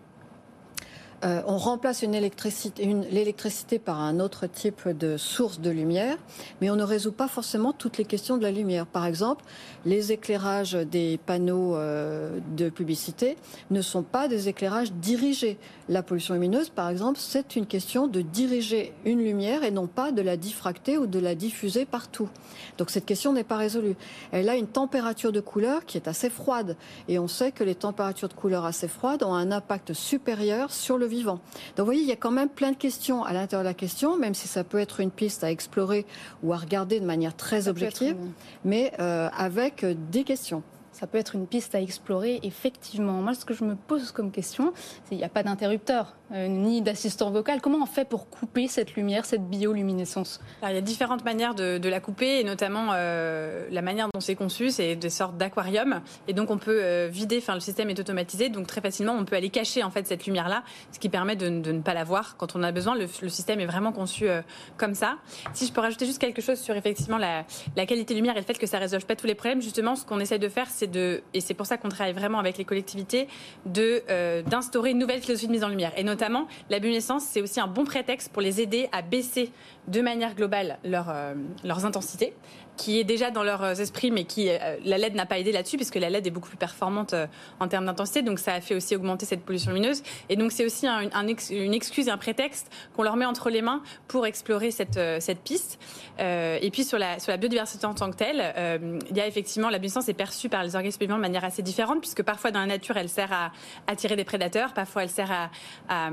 euh, 1.24 1.42
on 1.48 1.58
remplace 1.58 2.02
l'électricité 2.02 3.80
par 3.80 4.00
un 4.00 4.20
autre 4.20 4.48
type 4.48 4.88
de 4.88 5.18
source 5.18 5.60
de 5.60 5.70
lumière, 5.70 6.18
mais 6.62 6.70
on 6.70 6.76
ne 6.76 6.84
résout 6.84 7.12
pas 7.12 7.28
forcément 7.28 7.74
toutes 7.74 7.98
les 7.98 8.06
questions 8.06 8.38
de 8.38 8.44
la 8.44 8.52
lumière. 8.52 8.86
Par 8.86 9.06
exemple, 9.06 9.44
les 9.86 10.12
éclairages 10.12 10.74
des 10.74 11.20
panneaux 11.26 11.76
euh, 11.76 12.40
de 12.56 12.70
publicité 12.70 13.38
ne 13.70 13.82
sont 13.82 14.04
pas 14.04 14.28
des 14.28 14.48
éclairages 14.48 14.94
dirigés. 14.94 15.58
La 15.90 16.04
pollution 16.04 16.36
lumineuse, 16.36 16.70
par 16.70 16.90
exemple, 16.90 17.20
c'est 17.20 17.56
une 17.56 17.66
question 17.66 18.08
de 18.08 18.22
diriger 18.22 18.94
une 19.04 19.20
lumière 19.20 19.64
et 19.64 19.72
non 19.72 19.88
pas 19.88 20.12
de 20.12 20.22
la 20.22 20.38
diffracter 20.38 20.98
ou 20.98 21.06
de 21.06 21.20
la 21.20 21.36
diffuser 21.36 21.86
partout. 21.86 22.30
Donc 22.78 22.92
cette 22.92 23.06
question 23.06 23.34
n'est 23.34 23.44
pas 23.44 23.58
résolue. 23.58 23.96
Elle 24.32 24.48
a 24.48 24.56
une 24.56 24.68
température 24.68 25.34
de 25.34 25.42
couleur 25.42 25.86
qui 25.86 25.98
est 25.98 26.08
assez 26.08 26.30
froide, 26.30 26.78
et 27.08 27.20
on 27.20 27.28
sait 27.28 27.52
que 27.52 27.64
les 27.64 27.76
températures 27.76 28.30
de 28.30 28.34
couleur 28.34 28.66
assez 28.66 28.88
froides 28.88 29.24
ont 29.24 29.34
un 29.34 29.52
impact 29.52 29.94
supérieur 29.94 30.72
sur 30.72 30.98
le 30.98 31.09
vivant. 31.10 31.40
Donc 31.76 31.80
vous 31.80 31.86
voyez, 31.86 32.02
il 32.02 32.08
y 32.08 32.14
a 32.14 32.16
quand 32.16 32.32
même 32.32 32.50
plein 32.50 32.72
de 32.72 32.78
questions 32.78 33.24
à 33.24 33.34
l'intérieur 33.34 33.64
de 33.64 33.70
la 33.70 33.74
question, 33.74 34.18
même 34.18 34.34
si 34.34 34.48
ça 34.48 34.64
peut 34.64 34.80
être 34.80 35.02
une 35.02 35.12
piste 35.12 35.44
à 35.44 35.52
explorer 35.52 36.06
ou 36.44 36.54
à 36.54 36.58
regarder 36.58 37.02
de 37.02 37.06
manière 37.06 37.36
très 37.36 37.68
objective, 37.68 38.16
mais 38.64 38.94
euh, 39.00 39.30
avec 39.36 39.86
des 40.12 40.24
questions 40.24 40.64
ça 41.00 41.08
peut 41.08 41.18
être 41.18 41.36
une 41.36 41.48
piste 41.48 41.76
à 41.76 41.82
explorer, 41.82 42.42
effectivement. 42.44 43.14
Moi, 43.22 43.34
ce 43.34 43.46
que 43.46 43.54
je 43.54 43.64
me 43.64 43.76
pose 43.76 44.12
comme 44.12 44.32
question, 44.32 44.74
c'est 44.76 45.10
qu'il 45.10 45.18
n'y 45.20 45.24
a 45.24 45.30
pas 45.30 45.44
d'interrupteur, 45.44 46.18
euh, 46.34 46.48
ni 46.48 46.82
d'assistant 46.82 47.32
vocal. 47.32 47.62
Comment 47.62 47.78
on 47.82 47.86
fait 47.86 48.04
pour 48.04 48.30
couper 48.30 48.68
cette 48.68 48.96
lumière, 48.96 49.24
cette 49.24 49.50
bioluminescence? 49.50 50.42
Il 50.62 50.74
y 50.74 50.78
a 50.78 50.82
différentes 50.82 51.24
manières 51.24 51.56
de, 51.56 51.88
la 51.88 52.02
couper, 52.02 52.42
et 52.42 52.44
notamment 52.44 52.90
euh, 52.92 53.66
la 53.72 53.82
manière 53.82 54.10
dont 54.14 54.20
c'est 54.20 54.36
conçu, 54.36 54.72
c'est 54.72 54.98
des 54.98 55.10
sortes 55.10 55.38
d'aquariums. 55.38 56.02
Et 56.28 56.34
donc, 56.34 56.52
on 56.52 56.58
peut 56.58 56.82
euh, 56.84 57.08
vider, 57.10 57.38
enfin, 57.38 57.54
le 57.54 57.62
système 57.62 57.90
est 57.90 58.00
automatisé, 58.00 58.50
donc 58.50 58.68
très 58.68 58.82
facilement, 58.82 59.14
on 59.14 59.24
peut 59.24 59.38
aller 59.38 59.50
cacher 59.50 59.84
en 59.84 59.92
fait 59.92 60.06
cette 60.06 60.26
lumière-là, 60.26 60.64
ce 60.92 61.00
qui 61.00 61.08
permet 61.08 61.38
de, 61.38 61.48
ne 61.48 61.80
pas 61.80 61.94
la 61.94 62.04
voir 62.04 62.36
quand 62.36 62.58
on 62.58 62.64
a 62.64 62.74
besoin. 62.74 62.96
Le, 62.96 63.08
système 63.30 63.62
est 63.62 63.66
vraiment 63.66 63.94
conçu 63.94 64.28
comme 64.76 64.96
ça. 64.96 65.18
Si 65.54 65.66
je 65.66 65.72
peux 65.72 65.82
rajouter 65.82 66.06
juste 66.06 66.20
quelque 66.20 66.42
chose 66.42 66.60
sur 66.60 66.76
effectivement 66.76 67.18
la, 67.18 67.46
la 67.78 67.86
qualité 67.86 68.14
lumière 68.14 68.36
et 68.36 68.40
le 68.40 68.46
fait 68.46 68.58
que 68.58 68.68
ça 68.68 68.78
ne 68.78 68.82
résolve 68.82 69.06
pas 69.06 69.16
tous 69.16 69.28
les 69.28 69.36
problèmes, 69.36 69.62
justement, 69.62 69.96
ce 69.96 70.06
qu'on 70.06 70.20
essaie 70.20 70.40
de 70.40 70.50
faire, 70.50 70.68
c'est 70.68 70.89
et 70.96 71.42
c'est 71.42 71.54
pour 71.54 71.66
ça 71.66 71.78
qu'on 71.78 71.90
travaille 71.90 72.14
vraiment 72.14 72.40
avec 72.40 72.58
les 72.58 72.66
collectivités, 72.66 73.28
euh, 73.78 74.42
d'instaurer 74.44 74.92
une 74.92 75.00
nouvelle 75.00 75.22
philosophie 75.22 75.48
de 75.48 75.52
mise 75.52 75.64
en 75.64 75.70
lumière. 75.70 75.92
Et 75.98 76.04
notamment, 76.04 76.48
la 76.70 76.80
bioluminescence, 76.80 77.24
c'est 77.24 77.42
aussi 77.42 77.60
un 77.60 77.68
bon 77.68 77.86
prétexte 77.86 78.32
pour 78.32 78.42
les 78.42 78.62
aider 78.62 78.90
à 78.92 79.02
baisser 79.02 79.52
de 79.88 80.02
manière 80.02 80.36
globale 80.36 80.80
euh, 80.86 81.34
leurs 81.64 81.86
intensités 81.86 82.34
qui 82.80 82.98
est 82.98 83.04
déjà 83.04 83.30
dans 83.30 83.44
leurs 83.44 83.82
esprits, 83.82 84.10
mais 84.10 84.24
qui 84.24 84.50
euh, 84.50 84.78
la 84.86 84.98
LED 84.98 85.14
n'a 85.14 85.26
pas 85.26 85.38
aidé 85.38 85.52
là-dessus, 85.52 85.76
puisque 85.76 85.96
la 85.96 86.10
LED 86.10 86.28
est 86.28 86.32
beaucoup 86.32 86.48
plus 86.48 86.58
performante 86.58 87.14
euh, 87.14 87.28
en 87.60 87.68
termes 87.68 87.86
d'intensité, 87.86 88.22
donc 88.22 88.40
ça 88.40 88.54
a 88.54 88.62
fait 88.62 88.74
aussi 88.74 88.96
augmenter 88.96 89.26
cette 89.26 89.42
pollution 89.42 89.72
lumineuse. 89.72 90.02
Et 90.30 90.38
donc 90.38 90.54
c'est 90.54 90.66
aussi 90.66 90.88
un, 90.88 91.10
une 91.12 91.74
excuse 91.74 92.08
un 92.08 92.18
prétexte 92.18 92.72
qu'on 92.96 93.04
leur 93.04 93.18
met 93.18 93.26
entre 93.26 93.50
les 93.50 93.62
mains 93.62 93.84
pour 94.08 94.26
explorer 94.26 94.72
cette, 94.72 94.96
euh, 94.96 95.20
cette 95.20 95.42
piste. 95.42 95.78
et 96.20 96.70
puis 96.72 96.86
sur 96.86 96.98
la, 96.98 97.20
sur 97.20 97.32
la 97.32 97.38
biodiversité 97.38 97.86
en 97.86 97.94
tant 97.94 98.10
que 98.12 98.16
telle, 98.16 98.54
il 99.10 99.18
y 99.18 99.22
a 99.22 99.28
effectivement 99.28 99.70
la 99.70 99.78
biodiversité 99.78 100.12
est 100.12 100.14
perçue 100.14 100.50
par 100.50 100.64
les 100.64 100.76
organismes 100.76 101.00
vivants 101.02 101.18
de 101.18 101.22
manière 101.22 101.44
assez 101.44 101.62
différente, 101.62 102.00
puisque 102.00 102.24
parfois 102.24 102.52
dans 102.52 102.60
la 102.60 102.66
nature 102.66 102.96
elle 102.98 103.10
sert 103.10 103.32
à 103.32 103.52
attirer 103.88 104.16
des 104.16 104.24
prédateurs, 104.24 104.74
parfois 104.74 105.04
elle 105.04 105.10
sert 105.10 105.32
à, 105.32 105.50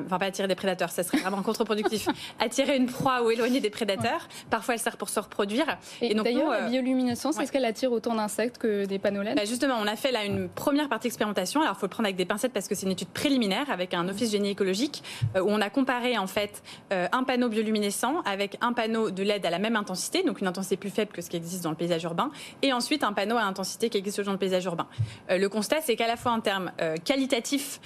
enfin 0.04 0.18
pas 0.18 0.26
attirer 0.26 0.48
des 0.48 0.54
prédateurs, 0.54 0.90
ça 0.90 1.02
serait 1.02 1.18
vraiment 1.18 1.42
contre-productif, 1.48 2.08
attirer 2.40 2.76
une 2.76 2.86
proie 2.86 3.22
ou 3.22 3.30
éloigner 3.30 3.60
des 3.60 3.70
prédateurs. 3.70 4.28
Parfois 4.50 4.74
elle 4.74 4.80
sert 4.80 4.96
pour 4.96 5.08
se 5.08 5.20
reproduire. 5.20 5.78
Et, 6.00 6.14
donc 6.14 6.26
la 6.60 6.68
bioluminescence, 6.68 7.38
est-ce 7.38 7.52
qu'elle 7.52 7.64
attire 7.64 7.92
autant 7.92 8.14
d'insectes 8.14 8.58
que 8.58 8.84
des 8.84 8.98
panneaux 8.98 9.22
LED 9.22 9.36
bah, 9.36 9.44
Justement, 9.44 9.76
on 9.80 9.86
a 9.86 9.96
fait 9.96 10.12
là 10.12 10.24
une 10.24 10.48
première 10.48 10.88
partie 10.88 11.06
expérimentation. 11.06 11.60
Alors, 11.60 11.74
il 11.76 11.78
faut 11.78 11.86
le 11.86 11.90
prendre 11.90 12.06
avec 12.06 12.16
des 12.16 12.24
pincettes 12.24 12.52
parce 12.52 12.68
que 12.68 12.74
c'est 12.74 12.86
une 12.86 12.92
étude 12.92 13.08
préliminaire 13.08 13.70
avec 13.70 13.94
un 13.94 14.08
office 14.08 14.30
génie 14.30 14.50
écologique 14.50 15.02
euh, 15.36 15.40
où 15.40 15.48
on 15.48 15.60
a 15.60 15.70
comparé 15.70 16.18
en 16.18 16.26
fait 16.26 16.62
euh, 16.92 17.08
un 17.12 17.24
panneau 17.24 17.48
bioluminescent 17.48 18.20
avec 18.24 18.56
un 18.60 18.72
panneau 18.72 19.10
de 19.10 19.22
LED 19.22 19.44
à 19.46 19.50
la 19.50 19.58
même 19.58 19.76
intensité, 19.76 20.22
donc 20.22 20.40
une 20.40 20.46
intensité 20.46 20.76
plus 20.76 20.90
faible 20.90 21.12
que 21.12 21.22
ce 21.22 21.30
qui 21.30 21.36
existe 21.36 21.64
dans 21.64 21.70
le 21.70 21.76
paysage 21.76 22.04
urbain, 22.04 22.30
et 22.62 22.72
ensuite 22.72 23.04
un 23.04 23.12
panneau 23.12 23.36
à 23.36 23.42
intensité 23.42 23.90
qui 23.90 23.98
existe 23.98 24.20
dans 24.20 24.32
le 24.32 24.38
paysage 24.38 24.64
urbain. 24.64 24.86
Euh, 25.30 25.38
le 25.38 25.48
constat, 25.48 25.80
c'est 25.80 25.96
qu'à 25.96 26.06
la 26.06 26.16
fois 26.16 26.32
en 26.32 26.40
termes 26.40 26.72
qualitatifs 27.04 27.80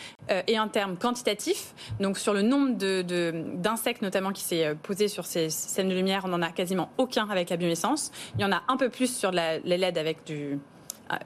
et 0.47 0.59
en 0.59 0.69
termes 0.69 0.97
quantitatifs, 0.97 1.75
donc 1.99 2.19
sur 2.19 2.33
le 2.33 2.43
nombre 2.43 2.77
d'insectes 3.57 4.03
notamment 4.03 4.33
qui 4.33 4.43
s'est 4.43 4.75
posé 4.83 5.09
sur 5.09 5.27
ces 5.27 5.51
scènes 5.51 5.89
de 5.89 5.95
lumière, 5.95 6.23
on 6.25 6.29
n'en 6.29 6.43
a 6.43 6.51
quasiment 6.51 6.91
aucun 6.99 7.29
avec 7.29 7.51
la 7.51 7.57
bioluminescence. 7.57 8.13
Il 8.37 8.41
y 8.41 8.45
en 8.45 8.53
a 8.53 8.63
un 8.69 8.77
peu 8.77 8.89
plus 8.89 9.15
sur 9.15 9.31
les 9.31 9.61
LED 9.65 9.99
avec 9.99 10.25
du, 10.25 10.35
euh, 10.35 10.57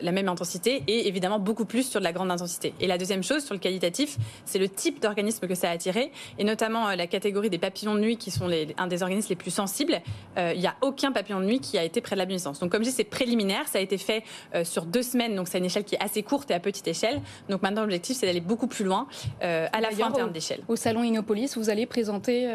la 0.01 0.12
même 0.12 0.29
intensité 0.29 0.83
et 0.87 1.09
évidemment 1.09 1.38
beaucoup 1.38 1.64
plus 1.64 1.88
sur 1.88 2.01
de 2.01 2.05
la 2.05 2.12
grande 2.12 2.31
intensité. 2.31 2.75
Et 2.81 2.87
la 2.87 2.99
deuxième 2.99 3.23
chose 3.23 3.44
sur 3.44 3.55
le 3.55 3.61
qualitatif, 3.61 4.16
c'est 4.44 4.59
le 4.59 4.68
type 4.68 5.01
d'organisme 5.01 5.47
que 5.47 5.55
ça 5.55 5.70
a 5.70 5.73
attiré 5.73 6.12
et 6.38 6.44
notamment 6.44 6.88
euh, 6.88 6.97
la 6.97 7.07
catégorie 7.07 7.51
des 7.51 7.59
papillons 7.59 7.94
de 7.94 8.01
nuit 8.01 8.16
qui 8.16 8.31
sont 8.31 8.47
les, 8.47 8.75
un 8.79 8.87
des 8.87 9.03
organismes 9.03 9.29
les 9.31 9.37
plus 9.37 9.51
sensibles. 9.51 10.01
Euh, 10.38 10.53
il 10.55 10.61
n'y 10.61 10.66
a 10.66 10.75
aucun 10.81 11.12
papillon 11.12 11.40
de 11.40 11.47
nuit 11.47 11.61
qui 11.61 11.79
a 11.79 11.85
été 11.85 12.01
près 12.01 12.16
de 12.16 12.18
la 12.18 12.25
bioluminescence. 12.25 12.61
Donc 12.61 12.70
comme 12.70 12.83
je 12.83 12.88
dis, 12.88 12.94
c'est 12.94 13.05
préliminaire, 13.05 13.68
ça 13.68 13.79
a 13.79 13.83
été 13.83 13.99
fait 13.99 14.23
sur 14.64 14.85
deux 14.87 15.03
semaines, 15.03 15.37
donc 15.37 15.49
c'est 15.49 15.59
une 15.59 15.64
échelle 15.64 15.85
qui 15.85 15.94
est 15.94 16.03
assez 16.03 16.23
courte 16.23 16.51
et 16.51 16.55
à 16.55 16.61
petite 16.61 16.87
échelle. 16.88 17.20
Donc 17.49 17.62
maintenant 17.62 17.83
l'objectif 17.83 18.16
c'est 18.16 18.27
d'aller 18.27 18.40
beaucoup 18.40 18.66
plus 18.66 18.85
loin 18.85 19.07
à 19.40 19.81
la 19.81 19.90
fois 19.90 20.07
en 20.07 20.12
termes 20.12 20.33
d'échelle. 20.33 20.61
Au 20.68 20.77
salon 20.77 21.03
Innopolis, 21.03 21.57
vous 21.57 21.70
allez 21.70 21.87
présenter 21.87 22.49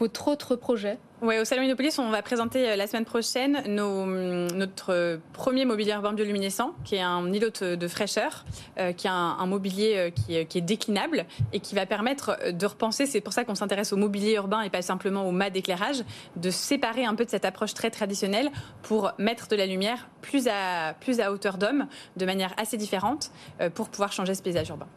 votre 0.00 0.28
autre 0.28 0.56
projet 0.56 0.98
oui, 1.22 1.38
au 1.38 1.44
Salon 1.44 1.60
Innopolis, 1.60 1.98
on 1.98 2.08
va 2.08 2.22
présenter 2.22 2.66
euh, 2.66 2.76
la 2.76 2.86
semaine 2.86 3.04
prochaine 3.04 3.62
notre 3.66 5.20
premier 5.34 5.66
mobilier 5.66 5.92
urbain 5.92 6.14
bioluminescent, 6.14 6.74
qui 6.82 6.94
est 6.94 7.02
un 7.02 7.30
îlot 7.30 7.50
de 7.60 7.88
fraîcheur, 7.88 8.46
euh, 8.78 8.92
qui 8.94 9.06
est 9.06 9.10
un, 9.10 9.44
mobilier 9.44 9.96
euh, 9.98 10.10
qui, 10.10 10.34
est, 10.34 10.60
déclinable 10.62 11.26
et 11.52 11.60
qui 11.60 11.74
va 11.74 11.84
permettre 11.84 12.38
de 12.50 12.64
repenser, 12.66 13.04
c'est 13.04 13.20
pour 13.20 13.34
ça 13.34 13.44
qu'on 13.44 13.54
s'intéresse 13.54 13.92
au 13.92 13.98
mobilier 13.98 14.32
urbain 14.32 14.62
et 14.62 14.70
pas 14.70 14.80
simplement 14.80 15.28
au 15.28 15.30
mat 15.30 15.50
d'éclairage, 15.50 16.04
de 16.36 16.48
séparer 16.48 17.04
un 17.04 17.14
peu 17.14 17.26
de 17.26 17.30
cette 17.30 17.44
approche 17.44 17.74
très 17.74 17.90
traditionnelle 17.90 18.50
pour 18.82 19.12
mettre 19.18 19.46
de 19.48 19.56
la 19.56 19.66
lumière 19.66 20.08
plus 20.22 20.48
à, 20.48 20.94
plus 20.98 21.20
à 21.20 21.32
hauteur 21.32 21.58
d'homme, 21.58 21.86
de 22.16 22.24
manière 22.24 22.54
assez 22.56 22.78
différente, 22.78 23.30
pour 23.74 23.90
pouvoir 23.90 24.10
changer 24.10 24.34
ce 24.34 24.42
paysage 24.42 24.70
urbain. 24.70 24.88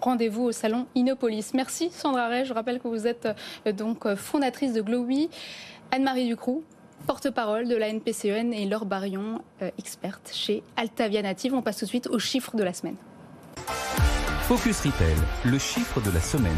Rendez-vous 0.00 0.44
au 0.44 0.52
salon 0.52 0.86
Innopolis. 0.94 1.52
Merci 1.54 1.90
Sandra 1.90 2.28
Ray. 2.28 2.44
Je 2.44 2.52
rappelle 2.52 2.78
que 2.78 2.88
vous 2.88 3.06
êtes 3.06 3.28
donc 3.66 4.14
fondatrice 4.14 4.72
de 4.72 4.80
Glowy. 4.80 5.28
Anne-Marie 5.94 6.26
Ducroux, 6.26 6.64
porte-parole 7.06 7.68
de 7.68 7.76
la 7.76 7.88
NPCEN 7.88 8.52
e 8.52 8.56
et 8.56 8.64
Laure 8.64 8.86
Barion, 8.86 9.42
euh, 9.60 9.70
experte 9.78 10.30
chez 10.32 10.62
Altavia 10.76 11.20
Native. 11.20 11.52
On 11.52 11.60
passe 11.60 11.76
tout 11.76 11.84
de 11.84 11.90
suite 11.90 12.06
aux 12.06 12.18
chiffres 12.18 12.56
de 12.56 12.62
la 12.62 12.72
semaine. 12.72 12.96
Focus 14.44 14.80
Retail, 14.80 15.16
le 15.44 15.58
chiffre 15.58 16.00
de 16.00 16.10
la 16.10 16.20
semaine. 16.20 16.52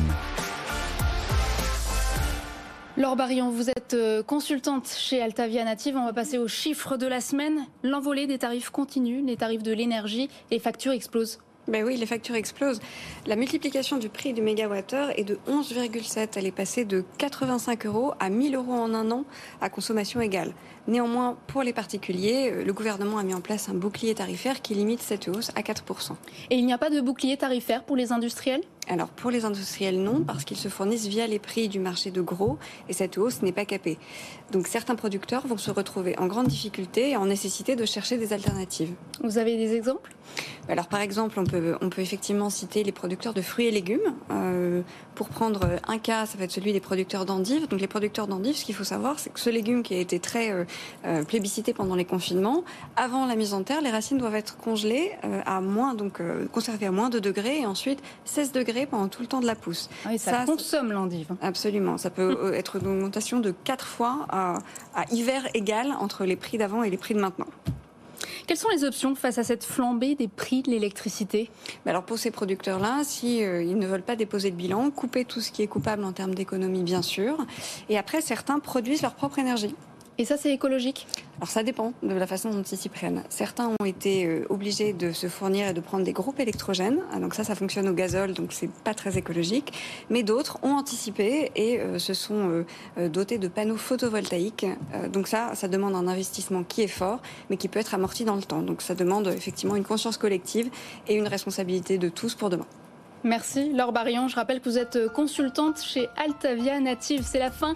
Laure 2.96 3.16
Barion, 3.16 3.50
vous 3.50 3.70
êtes 3.70 3.94
euh, 3.94 4.22
consultante 4.22 4.87
chez 4.87 5.20
Altavia 5.20 5.64
Native. 5.64 5.96
On 5.96 6.04
va 6.04 6.12
passer 6.12 6.38
aux 6.38 6.46
chiffres 6.46 6.96
de 6.96 7.08
la 7.08 7.20
semaine. 7.20 7.66
L'envolée 7.82 8.28
des 8.28 8.38
tarifs 8.38 8.70
continue, 8.70 9.20
les 9.22 9.37
tarifs 9.37 9.64
de 9.64 9.72
l'énergie, 9.72 10.30
les 10.52 10.60
factures 10.60 10.92
explosent. 10.92 11.40
Ben 11.66 11.83
oui, 11.83 11.96
les 11.96 12.05
factures 12.05 12.35
explosent. 12.35 12.81
La 13.27 13.37
multiplication 13.37 13.96
du 13.96 14.11
prix 14.11 14.35
du 14.35 14.42
mégawattheure 14.42 15.18
est 15.18 15.24
de 15.24 15.38
11,7. 15.48 16.29
Elle 16.37 16.46
est 16.46 16.50
passée 16.50 16.85
de 16.85 17.05
85 17.16 17.87
euros 17.87 18.12
à 18.20 18.29
1000 18.29 18.55
euros 18.55 18.74
en 18.74 18.92
un 18.92 19.11
an 19.11 19.24
à 19.62 19.70
consommation 19.70 20.20
égale. 20.20 20.53
Néanmoins, 20.86 21.36
pour 21.46 21.62
les 21.62 21.72
particuliers, 21.72 22.50
le 22.64 22.72
gouvernement 22.72 23.18
a 23.18 23.22
mis 23.22 23.34
en 23.34 23.40
place 23.40 23.68
un 23.68 23.74
bouclier 23.74 24.14
tarifaire 24.14 24.60
qui 24.60 24.74
limite 24.74 25.00
cette 25.00 25.28
hausse 25.28 25.50
à 25.56 25.62
4%. 25.62 26.12
Et 26.50 26.56
il 26.56 26.66
n'y 26.66 26.72
a 26.72 26.78
pas 26.78 26.90
de 26.90 27.00
bouclier 27.00 27.36
tarifaire 27.36 27.84
pour 27.84 27.96
les 27.96 28.12
industriels? 28.12 28.62
Alors 28.86 29.08
pour 29.08 29.30
les 29.30 29.46
industriels 29.46 29.98
non, 30.02 30.22
parce 30.22 30.44
qu'ils 30.44 30.58
se 30.58 30.68
fournissent 30.68 31.06
via 31.06 31.26
les 31.26 31.38
prix 31.38 31.68
du 31.68 31.78
marché 31.78 32.10
de 32.10 32.20
gros 32.20 32.58
et 32.88 32.92
cette 32.92 33.16
hausse 33.16 33.40
n'est 33.40 33.52
pas 33.52 33.64
capée. 33.64 33.96
Donc 34.52 34.66
certains 34.66 34.94
producteurs 34.94 35.46
vont 35.46 35.56
se 35.56 35.70
retrouver 35.70 36.18
en 36.18 36.26
grande 36.26 36.48
difficulté 36.48 37.10
et 37.10 37.16
en 37.16 37.24
nécessité 37.24 37.76
de 37.76 37.86
chercher 37.86 38.18
des 38.18 38.34
alternatives. 38.34 38.92
Vous 39.22 39.38
avez 39.38 39.56
des 39.56 39.74
exemples? 39.74 40.14
Alors 40.68 40.88
par 40.88 41.00
exemple, 41.00 41.38
on 41.38 41.44
peut, 41.44 41.76
on 41.80 41.88
peut 41.88 42.02
effectivement 42.02 42.50
citer 42.50 42.84
les 42.84 42.92
producteurs 42.92 43.32
de 43.32 43.40
fruits 43.40 43.66
et 43.66 43.70
légumes. 43.70 44.14
Euh, 44.30 44.82
pour 45.14 45.28
prendre 45.28 45.78
un 45.86 45.98
cas, 45.98 46.26
ça 46.26 46.36
va 46.36 46.44
être 46.44 46.52
celui 46.52 46.72
des 46.72 46.80
producteurs 46.80 47.24
d'endives. 47.24 47.68
Donc 47.68 47.80
les 47.80 47.86
producteurs 47.86 48.26
d'endives, 48.26 48.56
ce 48.56 48.64
qu'il 48.64 48.74
faut 48.74 48.84
savoir, 48.84 49.18
c'est 49.18 49.30
que 49.30 49.40
ce 49.40 49.50
légume 49.50 49.82
qui 49.82 49.94
a 49.94 49.98
été 49.98 50.18
très 50.18 50.50
euh, 50.50 50.64
euh, 51.04 51.24
plébiscité 51.24 51.72
pendant 51.72 51.94
les 51.94 52.04
confinements, 52.04 52.64
avant 52.96 53.26
la 53.26 53.37
mise 53.37 53.54
en 53.54 53.62
terre, 53.62 53.80
les 53.80 53.90
racines 53.90 54.18
doivent 54.18 54.34
être 54.34 54.56
congelées 54.56 55.12
à 55.46 55.60
moins, 55.60 55.94
donc 55.94 56.20
conservées 56.52 56.87
à 56.87 56.90
moins 56.90 57.10
de 57.10 57.18
degrés 57.18 57.60
et 57.60 57.66
ensuite 57.66 58.00
16 58.24 58.52
degrés 58.52 58.87
pendant 58.87 59.08
tout 59.08 59.22
le 59.22 59.28
temps 59.28 59.40
de 59.40 59.46
la 59.46 59.54
pousse. 59.54 59.88
Ah 60.04 60.16
ça, 60.18 60.44
consomme 60.44 60.92
l'endive. 60.92 61.34
Absolument. 61.42 61.98
Ça 61.98 62.10
peut 62.10 62.54
être 62.54 62.76
une 62.76 62.87
augmentation 62.87 63.40
de 63.40 63.52
4 63.64 63.87
fois 63.87 64.26
à, 64.28 64.58
à 64.94 65.04
hiver 65.12 65.46
égal 65.54 65.94
entre 66.00 66.24
les 66.24 66.37
prix 66.37 66.58
d'avant 66.58 66.82
et 66.82 66.90
les 66.90 66.96
prix 66.96 67.14
de 67.14 67.20
maintenant. 67.20 67.46
Quelles 68.46 68.58
sont 68.58 68.68
les 68.68 68.84
options 68.84 69.14
face 69.14 69.38
à 69.38 69.44
cette 69.44 69.64
flambée 69.64 70.14
des 70.14 70.28
prix 70.28 70.62
de 70.62 70.70
l'électricité? 70.70 71.50
Alors 71.87 72.02
pour 72.02 72.18
ces 72.18 72.30
producteurs-là, 72.30 73.00
si 73.02 73.42
euh, 73.42 73.62
ils 73.62 73.78
ne 73.78 73.87
veulent 73.87 74.02
pas 74.02 74.16
déposer 74.16 74.50
de 74.50 74.56
bilan, 74.56 74.90
couper 74.90 75.24
tout 75.24 75.40
ce 75.40 75.50
qui 75.50 75.62
est 75.62 75.66
coupable 75.66 76.04
en 76.04 76.12
termes 76.12 76.34
d'économie, 76.34 76.82
bien 76.82 77.00
sûr. 77.00 77.38
Et 77.88 77.96
après, 77.96 78.20
certains 78.20 78.58
produisent 78.58 79.02
leur 79.02 79.14
propre 79.14 79.38
énergie. 79.38 79.74
Et 80.16 80.24
ça, 80.24 80.37
c'est 80.37 80.53
écologique 80.53 81.09
Alors 81.38 81.48
ça 81.48 81.64
dépend 81.64 81.92
de 82.05 82.14
la 82.14 82.29
façon 82.29 82.50
dont 82.50 82.62
ils 82.62 82.79
s'y 82.79 82.88
prennent. 82.88 83.24
Certains 83.31 83.72
ont 83.81 83.85
été 83.85 84.27
euh, 84.27 84.46
obligés 84.48 84.92
de 84.92 85.11
se 85.11 85.27
fournir 85.27 85.66
et 85.66 85.72
de 85.72 85.81
prendre 85.81 86.05
des 86.05 86.12
groupes 86.12 86.38
électrogènes. 86.38 87.00
Ah, 87.12 87.18
donc 87.18 87.35
ça, 87.35 87.42
ça 87.42 87.57
fonctionne 87.57 87.88
au 87.88 87.94
gazole, 87.94 88.33
donc 88.33 88.53
c'est 88.53 88.70
pas 88.70 88.94
très 88.94 89.18
écologique. 89.18 89.72
Mais 90.11 90.22
d'autres 90.22 90.59
ont 90.62 90.77
anticipé 90.77 91.50
et 91.57 91.81
euh, 91.81 91.98
se 91.98 92.14
sont 92.14 92.64
euh, 92.96 93.09
dotés 93.09 93.38
de 93.38 93.48
panneaux 93.48 93.77
photovoltaïques. 93.77 94.66
donc 95.12 95.27
ça, 95.27 95.57
ça 95.57 95.66
demande 95.66 95.96
un 95.96 96.07
investissement 96.07 96.62
qui 96.62 96.83
est 96.83 96.88
fort, 96.88 97.20
mais 97.50 97.57
qui 97.57 97.66
peut 97.66 97.81
être 97.81 97.94
amorti 97.94 98.24
dans 98.24 98.37
le 98.37 98.42
temps. 98.42 98.62
Donc 98.62 98.83
ça 98.83 98.94
demande 98.94 99.27
effectivement 99.27 99.74
une 99.74 99.85
conscience 99.85 100.16
collective 100.16 100.70
et 101.09 101.16
une 101.16 101.27
responsabilité 101.27 101.98
de 101.98 102.09
tous 102.09 102.37
pour 102.37 102.50
demain. 102.50 102.66
Merci 103.24 103.72
Laure 103.72 103.92
Barillon. 103.92 104.28
Je 104.28 104.37
rappelle 104.37 104.60
que 104.60 104.68
vous 104.68 104.76
êtes 104.76 105.08
consultante 105.08 105.82
chez 105.82 106.10
Altavia 106.22 106.78
Native. 106.78 107.22
C'est 107.24 107.38
la 107.38 107.50
fin 107.50 107.72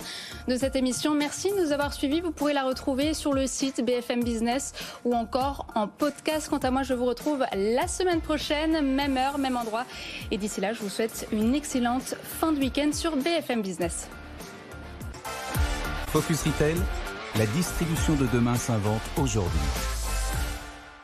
de 0.46 0.56
cette 0.56 0.76
émission. 0.76 1.14
Merci 1.14 1.50
de 1.50 1.64
nous 1.64 1.72
avoir 1.72 1.94
suivis. 1.94 2.20
Vous 2.20 2.32
pourrez 2.32 2.52
la 2.52 2.64
retrouver 2.64 3.14
sur 3.14 3.32
le 3.32 3.46
site 3.46 3.82
BFM 3.82 4.22
Business 4.22 4.74
ou 5.06 5.14
encore 5.14 5.66
en 5.74 5.88
podcast. 5.88 6.50
Quant 6.50 6.58
à 6.58 6.70
moi, 6.70 6.82
je 6.82 6.92
vous 6.92 7.06
retrouve 7.06 7.46
la 7.54 7.88
semaine 7.88 8.20
prochaine, 8.20 8.82
même 8.94 9.16
heure, 9.16 9.38
même 9.38 9.56
endroit. 9.56 9.87
Et 10.30 10.37
d'ici 10.37 10.61
là, 10.61 10.74
je 10.74 10.80
vous 10.80 10.90
souhaite 10.90 11.26
une 11.32 11.54
excellente 11.54 12.14
fin 12.22 12.52
de 12.52 12.58
week-end 12.58 12.90
sur 12.92 13.16
BFM 13.16 13.62
Business. 13.62 14.06
Focus 16.08 16.42
Retail, 16.42 16.76
la 17.38 17.46
distribution 17.46 18.14
de 18.16 18.26
demain 18.34 18.54
s'invente 18.54 19.02
aujourd'hui. 19.16 19.61